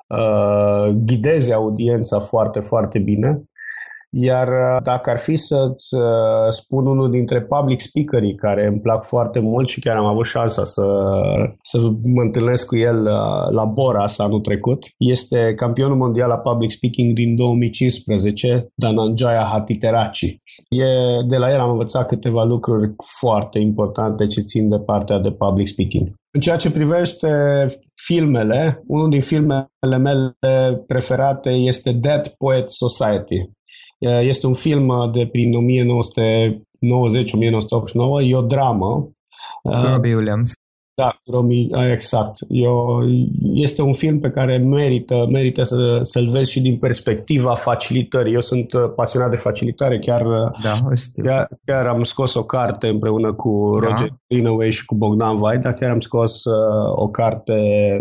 uh, 0.08 0.94
ghideze 1.04 1.52
audiența 1.52 2.20
foarte, 2.20 2.60
foarte 2.60 2.98
bine. 2.98 3.42
Iar 4.10 4.48
uh, 4.48 4.82
dacă 4.82 5.10
ar 5.10 5.18
fi 5.18 5.36
să-ți 5.36 5.94
uh, 5.94 6.48
spun 6.50 6.86
unul 6.86 7.10
dintre 7.10 7.42
public 7.42 7.80
speakerii 7.80 8.34
care 8.34 8.66
îmi 8.66 8.80
plac 8.80 9.06
foarte 9.06 9.38
mult 9.38 9.68
și 9.68 9.80
chiar 9.80 9.96
am 9.96 10.04
avut 10.04 10.26
șansa 10.26 10.64
să, 10.64 10.84
să 11.62 11.78
mă 12.14 12.22
întâlnesc 12.22 12.66
cu 12.66 12.76
el 12.76 13.02
uh, 13.02 13.50
la 13.50 13.64
Boras 13.64 14.18
anul 14.18 14.40
trecut, 14.40 14.84
este 14.98 15.54
campionul 15.54 15.96
mondial 15.96 16.30
a 16.30 16.38
public 16.38 16.70
speaking 16.70 17.14
din 17.14 17.36
2015, 17.36 18.66
Dananjaya 18.74 19.48
Hatiterachi. 19.52 20.40
E, 20.68 20.84
de 21.28 21.36
la 21.36 21.50
el 21.50 21.60
am 21.60 21.70
învățat 21.70 22.06
câteva 22.06 22.44
lucruri 22.44 22.94
foarte 23.18 23.58
importante 23.58 24.26
ce 24.26 24.40
țin 24.40 24.68
de 24.68 24.78
partea 24.78 25.18
de 25.18 25.30
public 25.30 25.66
speaking. 25.66 26.08
În 26.30 26.40
ceea 26.40 26.56
ce 26.56 26.70
privește 26.70 27.28
filmele, 28.06 28.82
unul 28.86 29.10
din 29.10 29.20
filmele 29.20 29.68
mele 29.98 30.36
preferate 30.86 31.50
este 31.50 31.92
Dead 31.92 32.28
Poet 32.38 32.70
Society. 32.70 33.50
Este 33.98 34.46
un 34.46 34.54
film 34.54 34.88
uh, 34.88 35.10
de 35.12 35.26
prin 35.26 35.52
1990-1989, 35.52 35.52
e 38.22 38.36
o 38.36 38.42
dramă. 38.42 39.10
Robbie 39.62 40.14
Williams. 40.14 40.52
Da, 40.98 41.18
Romi, 41.26 41.68
exact. 41.92 42.38
Eu, 42.48 43.02
este 43.54 43.82
un 43.82 43.92
film 43.92 44.20
pe 44.20 44.30
care 44.30 44.56
merită, 44.56 45.26
merită 45.30 45.62
să, 45.62 45.98
să-l 46.02 46.28
vezi 46.28 46.50
și 46.50 46.60
din 46.60 46.78
perspectiva 46.78 47.54
facilitării. 47.54 48.34
Eu 48.34 48.40
sunt 48.40 48.72
uh, 48.72 48.92
pasionat 48.96 49.30
de 49.30 49.36
facilitare, 49.36 49.98
chiar, 49.98 50.26
uh, 50.26 50.50
da, 50.62 50.94
știu. 50.94 51.24
chiar, 51.24 51.48
chiar 51.64 51.86
am 51.86 52.04
scos 52.04 52.34
o 52.34 52.44
carte 52.44 52.88
împreună 52.88 53.32
cu 53.32 53.78
da. 53.80 53.88
Roger 53.88 54.12
Greenaway 54.28 54.70
și 54.70 54.84
cu 54.84 54.94
Bogdan 54.94 55.36
Vaida, 55.36 55.72
chiar 55.72 55.90
am 55.90 56.00
scos 56.00 56.44
uh, 56.44 56.92
o 56.94 57.08
carte 57.08 57.54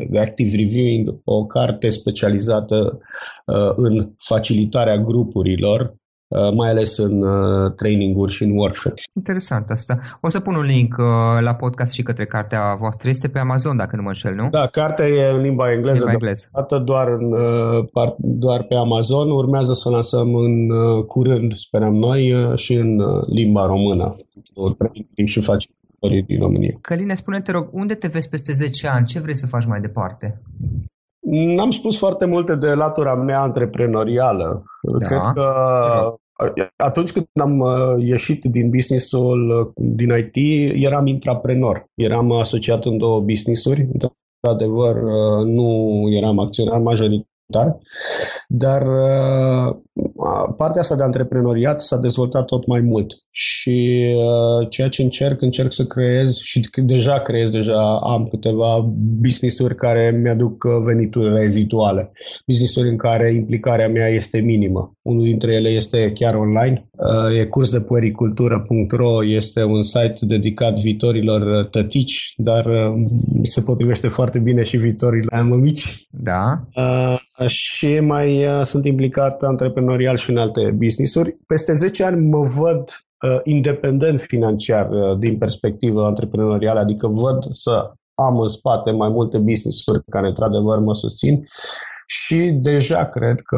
de 0.10 0.20
active 0.20 0.56
reviewing, 0.56 1.16
o 1.24 1.46
carte 1.46 1.90
specializată 1.90 3.00
uh, 3.46 3.72
în 3.76 4.10
facilitarea 4.18 4.98
grupurilor 4.98 5.82
Uh, 5.82 6.07
mai 6.56 6.70
ales 6.70 6.98
în 6.98 7.22
uh, 7.22 7.72
training-uri 7.76 8.32
și 8.32 8.44
în 8.44 8.58
workshop. 8.58 8.94
Interesant 9.14 9.70
asta. 9.70 9.98
O 10.22 10.30
să 10.30 10.40
pun 10.40 10.56
un 10.56 10.64
link 10.64 10.96
uh, 10.98 11.06
la 11.40 11.54
podcast 11.54 11.94
și 11.94 12.04
către 12.04 12.26
cartea 12.26 12.76
voastră. 12.80 13.10
Este 13.10 13.28
pe 13.28 13.40
Amazon, 13.40 13.78
dacă 13.78 13.96
nu 13.96 14.02
mă 14.02 14.08
înșel, 14.08 14.36
nu? 14.36 14.50
Da, 14.50 14.68
cartea 14.68 15.08
e 15.08 15.32
în 15.32 15.42
limba 15.42 15.72
engleză, 15.72 15.98
limba 15.98 16.12
engleză. 16.12 16.50
doar, 16.84 17.08
în, 17.08 17.36
doar 18.18 18.64
pe 18.64 18.76
Amazon. 18.76 19.30
Urmează 19.30 19.74
să 19.74 19.90
o 19.90 19.92
lansăm 19.92 20.36
în 20.36 20.70
curând, 21.06 21.54
sperăm 21.56 21.94
noi, 21.94 22.54
și 22.56 22.74
în 22.74 23.02
limba 23.28 23.66
română. 23.66 24.16
și 25.26 25.42
facem 25.42 25.72
din 26.00 26.40
România. 26.40 26.78
Căline, 26.82 27.14
spune 27.14 27.42
te 27.42 27.52
rog, 27.52 27.70
unde 27.72 27.94
te 27.94 28.08
vezi 28.08 28.30
peste 28.30 28.54
10 28.54 28.88
ani? 28.88 29.06
Ce 29.06 29.20
vrei 29.20 29.36
să 29.36 29.48
faci 29.48 29.66
mai 29.66 29.80
departe? 29.80 30.42
N-am 31.30 31.72
spus 31.72 31.98
foarte 31.98 32.26
multe 32.26 32.56
de 32.56 32.74
latura 32.74 33.16
mea 33.16 33.42
antreprenorială. 33.42 34.64
Da. 34.82 35.08
Cred 35.08 35.22
că 35.34 35.54
atunci 36.76 37.12
când 37.12 37.28
am 37.34 37.60
uh, 37.60 38.06
ieșit 38.06 38.44
din 38.44 38.70
businessul 38.70 39.50
uh, 39.50 39.84
din 39.96 40.10
IT, 40.10 40.36
eram 40.84 41.08
intraprenor. 41.08 41.86
Eram 41.96 42.32
asociat 42.32 42.86
în 42.86 42.98
două 42.98 43.20
businessuri. 43.20 43.82
Într-adevăr, 43.82 44.96
uh, 44.96 45.46
nu 45.46 46.02
eram 46.12 46.40
acționar 46.40 46.80
majoritar, 46.80 47.78
dar 48.48 48.88
partea 50.58 50.82
asta 50.82 50.96
de 50.96 51.04
antreprenoriat 51.04 51.82
s-a 51.82 51.98
dezvoltat 51.98 52.46
tot 52.46 52.68
mai 52.68 52.82
mult 52.82 53.12
și 53.40 54.06
uh, 54.16 54.68
ceea 54.70 54.88
ce 54.88 55.02
încerc, 55.02 55.42
încerc 55.42 55.74
să 55.74 55.86
creez 55.86 56.36
și 56.36 56.70
deja 56.76 57.20
creez, 57.20 57.50
deja 57.50 58.00
am 58.04 58.28
câteva 58.30 58.94
business-uri 59.22 59.76
care 59.76 60.20
mi-aduc 60.22 60.64
uh, 60.64 60.72
venituri 60.86 61.40
rezituale, 61.40 62.12
business-uri 62.48 62.90
în 62.90 62.98
care 62.98 63.34
implicarea 63.34 63.90
mea 63.90 64.08
este 64.08 64.40
minimă. 64.40 64.92
Unul 65.02 65.24
dintre 65.24 65.54
ele 65.54 65.70
este 65.70 66.12
chiar 66.14 66.36
online, 66.36 66.90
uh, 66.92 67.40
e 67.40 67.46
curs 67.46 67.72
de 67.72 67.80
puericultură.ro, 67.80 69.26
este 69.26 69.64
un 69.64 69.84
site 69.84 70.18
dedicat 70.22 70.74
viitorilor 70.74 71.42
uh, 71.42 71.70
tătici, 71.70 72.34
dar 72.38 72.66
uh, 72.66 72.94
se 73.44 73.62
potrivește 73.62 74.08
foarte 74.08 74.40
bine 74.40 74.64
și 74.64 74.78
viitorii 74.78 75.28
la 75.30 75.42
mămici. 75.42 76.08
Da. 76.10 76.62
Uh, 76.76 77.48
și 77.48 78.00
mai 78.00 78.46
uh, 78.46 78.62
sunt 78.64 78.86
implicat 78.86 79.42
antreprenorial 79.42 80.17
și 80.18 80.30
în 80.30 80.38
alte 80.38 80.72
business-uri. 80.78 81.38
Peste 81.48 81.74
10 81.74 82.04
ani 82.04 82.28
mă 82.28 82.44
văd 82.44 82.80
uh, 82.80 83.40
independent 83.44 84.22
financiar 84.22 84.90
uh, 84.90 85.18
din 85.18 85.38
perspectivă 85.38 86.06
antreprenorială, 86.06 86.80
adică 86.80 87.08
văd 87.08 87.44
să 87.52 87.92
am 88.14 88.40
în 88.40 88.48
spate 88.48 88.92
mai 88.92 89.10
multe 89.10 89.38
business-uri 89.38 90.04
care 90.10 90.28
într-adevăr 90.28 90.80
mă 90.80 90.94
susțin 90.94 91.48
și 92.08 92.38
deja 92.62 93.06
cred 93.06 93.42
că 93.42 93.58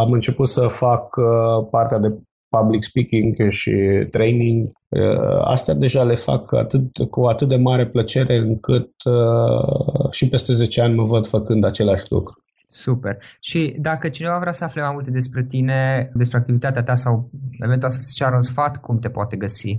am 0.00 0.12
început 0.12 0.48
să 0.48 0.66
fac 0.66 1.16
uh, 1.16 1.66
partea 1.70 1.98
de 1.98 2.18
public 2.48 2.82
speaking 2.82 3.50
și 3.50 3.72
training. 4.10 4.70
Uh, 4.88 5.40
astea 5.44 5.74
deja 5.74 6.04
le 6.04 6.14
fac 6.14 6.52
atât, 6.52 7.10
cu 7.10 7.24
atât 7.24 7.48
de 7.48 7.56
mare 7.56 7.86
plăcere 7.86 8.36
încât 8.36 8.90
uh, 9.04 10.10
și 10.10 10.28
peste 10.28 10.52
10 10.54 10.80
ani 10.80 10.94
mă 10.94 11.04
văd 11.04 11.26
făcând 11.26 11.64
același 11.64 12.04
lucru. 12.08 12.42
Super. 12.70 13.16
Și 13.40 13.76
dacă 13.80 14.08
cineva 14.08 14.38
vrea 14.38 14.52
să 14.52 14.64
afle 14.64 14.82
mai 14.82 14.92
multe 14.92 15.10
despre 15.10 15.44
tine, 15.44 16.10
despre 16.14 16.38
activitatea 16.38 16.82
ta 16.82 16.94
sau 16.94 17.30
eventual 17.64 17.90
să-ți 17.90 18.14
ceară 18.14 18.34
un 18.34 18.42
sfat, 18.42 18.76
cum 18.76 18.98
te 18.98 19.08
poate 19.08 19.36
găsi? 19.36 19.78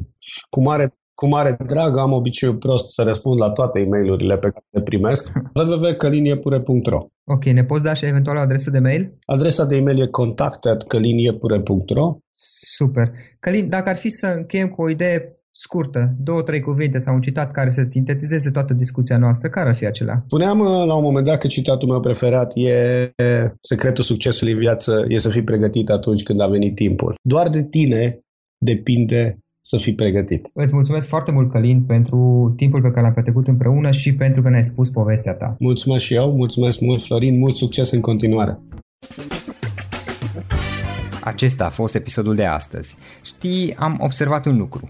Cu 0.50 0.62
mare 0.62 0.94
cu 1.20 1.28
mare 1.28 1.58
drag 1.66 1.98
am 1.98 2.12
obiceiul 2.12 2.56
prost 2.56 2.94
să 2.94 3.02
răspund 3.02 3.40
la 3.40 3.50
toate 3.50 3.80
e 3.80 3.86
mail 3.86 4.38
pe 4.38 4.50
care 4.50 4.66
le 4.70 4.82
primesc. 4.82 5.32
www.căliniepure.ro 5.54 7.08
Ok, 7.24 7.46
ne 7.46 7.64
poți 7.64 7.84
da 7.84 7.94
și 7.94 8.06
eventual 8.06 8.38
o 8.38 8.40
adresă 8.40 8.70
de 8.70 8.80
mail? 8.80 9.14
Adresa 9.26 9.66
de 9.66 9.76
e-mail 9.76 10.02
e 10.02 10.08
contact.căliniepure.ro 10.08 12.18
Super. 12.76 13.12
Călin, 13.40 13.70
dacă 13.70 13.90
ar 13.90 13.98
fi 13.98 14.10
să 14.10 14.28
încheiem 14.28 14.68
cu 14.68 14.82
o 14.82 14.90
idee 14.90 15.39
scurtă, 15.52 16.16
două, 16.20 16.42
trei 16.42 16.60
cuvinte 16.60 16.98
sau 16.98 17.16
un 17.16 17.22
citat 17.22 17.52
care 17.52 17.70
să 17.70 17.86
sintetizeze 17.88 18.50
toată 18.50 18.74
discuția 18.74 19.18
noastră, 19.18 19.50
care 19.50 19.70
ar 19.70 19.76
fi 19.76 19.86
acela? 19.86 20.24
Spuneam 20.26 20.60
uh, 20.60 20.68
la 20.86 20.96
un 20.96 21.04
moment 21.04 21.26
dat 21.26 21.40
că 21.40 21.48
citatul 21.48 21.90
meu 21.90 22.00
preferat 22.00 22.52
e 22.56 23.12
secretul 23.62 24.04
succesului 24.04 24.54
în 24.54 24.60
viață 24.60 25.06
e 25.08 25.18
să 25.18 25.30
fii 25.30 25.44
pregătit 25.44 25.90
atunci 25.90 26.24
când 26.24 26.42
a 26.42 26.48
venit 26.48 26.76
timpul. 26.76 27.16
Doar 27.22 27.50
de 27.50 27.64
tine 27.64 28.20
depinde 28.58 29.40
să 29.62 29.78
fii 29.78 29.96
pregătit. 29.96 30.50
Îți 30.54 30.74
mulțumesc 30.74 31.08
foarte 31.08 31.32
mult, 31.32 31.52
Călin, 31.52 31.84
pentru 31.84 32.54
timpul 32.56 32.82
pe 32.82 32.90
care 32.90 33.02
l-am 33.02 33.14
petrecut 33.14 33.48
împreună 33.48 33.92
și 33.92 34.16
pentru 34.16 34.42
că 34.42 34.50
ne-ai 34.50 34.64
spus 34.64 34.90
povestea 34.90 35.34
ta. 35.34 35.56
Mulțumesc 35.60 36.06
și 36.06 36.14
eu, 36.14 36.36
mulțumesc 36.36 36.80
mult, 36.80 37.04
Florin, 37.04 37.38
mult 37.38 37.56
succes 37.56 37.92
în 37.92 38.02
continuare. 38.02 38.60
Acesta 41.24 41.66
a 41.66 41.70
fost 41.70 41.96
episodul 41.96 42.36
de 42.36 42.46
astăzi. 42.46 42.96
Știi, 43.24 43.76
am 43.76 43.98
observat 44.02 44.46
un 44.46 44.58
lucru. 44.58 44.90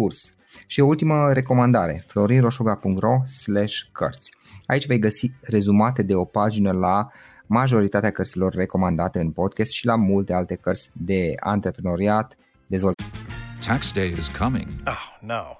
curs. 0.00 0.34
Și 0.66 0.80
o 0.80 0.86
ultimă 0.86 1.32
recomandare, 1.32 2.04
florinroșoga.ro 2.06 3.24
slash 3.24 3.76
cărți. 3.92 4.34
Aici 4.66 4.86
vei 4.86 4.98
găsi 4.98 5.32
rezumate 5.40 6.02
de 6.02 6.14
o 6.14 6.24
pagină 6.24 6.72
la 6.72 7.08
majoritatea 7.46 8.10
cărților 8.10 8.52
recomandate 8.52 9.20
în 9.20 9.30
podcast 9.30 9.70
și 9.70 9.86
la 9.86 9.96
multe 9.96 10.32
alte 10.32 10.54
cărți 10.54 10.90
de 10.92 11.32
antreprenoriat, 11.40 12.36
dezvoltare. 12.66 13.10
Tax 13.66 13.92
day 13.92 14.08
is 14.08 14.28
coming. 14.28 14.66
Oh, 14.86 15.18
no. 15.20 15.59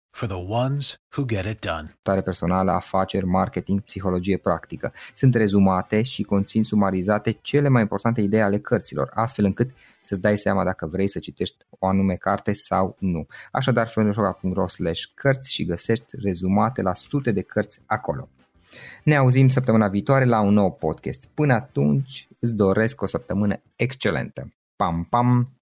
for 0.11 0.27
the 0.27 0.37
ones 0.47 1.01
who 1.15 1.25
get 1.25 1.45
it 1.45 1.59
done. 1.59 1.97
Tare 2.01 2.21
personală, 2.21 2.71
afaceri, 2.71 3.25
marketing, 3.25 3.81
psihologie 3.81 4.37
practică. 4.37 4.93
Sunt 5.15 5.35
rezumate 5.35 6.01
și 6.01 6.23
conțin 6.23 6.63
sumarizate 6.63 7.31
cele 7.31 7.67
mai 7.67 7.81
importante 7.81 8.21
idei 8.21 8.41
ale 8.41 8.59
cărților, 8.59 9.11
astfel 9.13 9.45
încât 9.45 9.69
să-ți 10.01 10.21
dai 10.21 10.37
seama 10.37 10.63
dacă 10.63 10.85
vrei 10.85 11.07
să 11.07 11.19
citești 11.19 11.55
o 11.69 11.87
anume 11.87 12.15
carte 12.15 12.53
sau 12.53 12.95
nu. 12.99 13.27
Așadar, 13.51 13.87
florinoșoca.ro 13.87 14.67
slash 14.67 15.01
cărți 15.13 15.51
și 15.51 15.65
găsești 15.65 16.05
rezumate 16.21 16.81
la 16.81 16.93
sute 16.93 17.31
de 17.31 17.41
cărți 17.41 17.81
acolo. 17.85 18.29
Ne 19.03 19.15
auzim 19.15 19.49
săptămâna 19.49 19.87
viitoare 19.87 20.25
la 20.25 20.39
un 20.39 20.53
nou 20.53 20.71
podcast. 20.71 21.25
Până 21.33 21.53
atunci 21.53 22.27
îți 22.39 22.55
doresc 22.55 23.01
o 23.01 23.05
săptămână 23.05 23.61
excelentă. 23.75 24.47
Pam, 24.75 25.07
pam! 25.09 25.60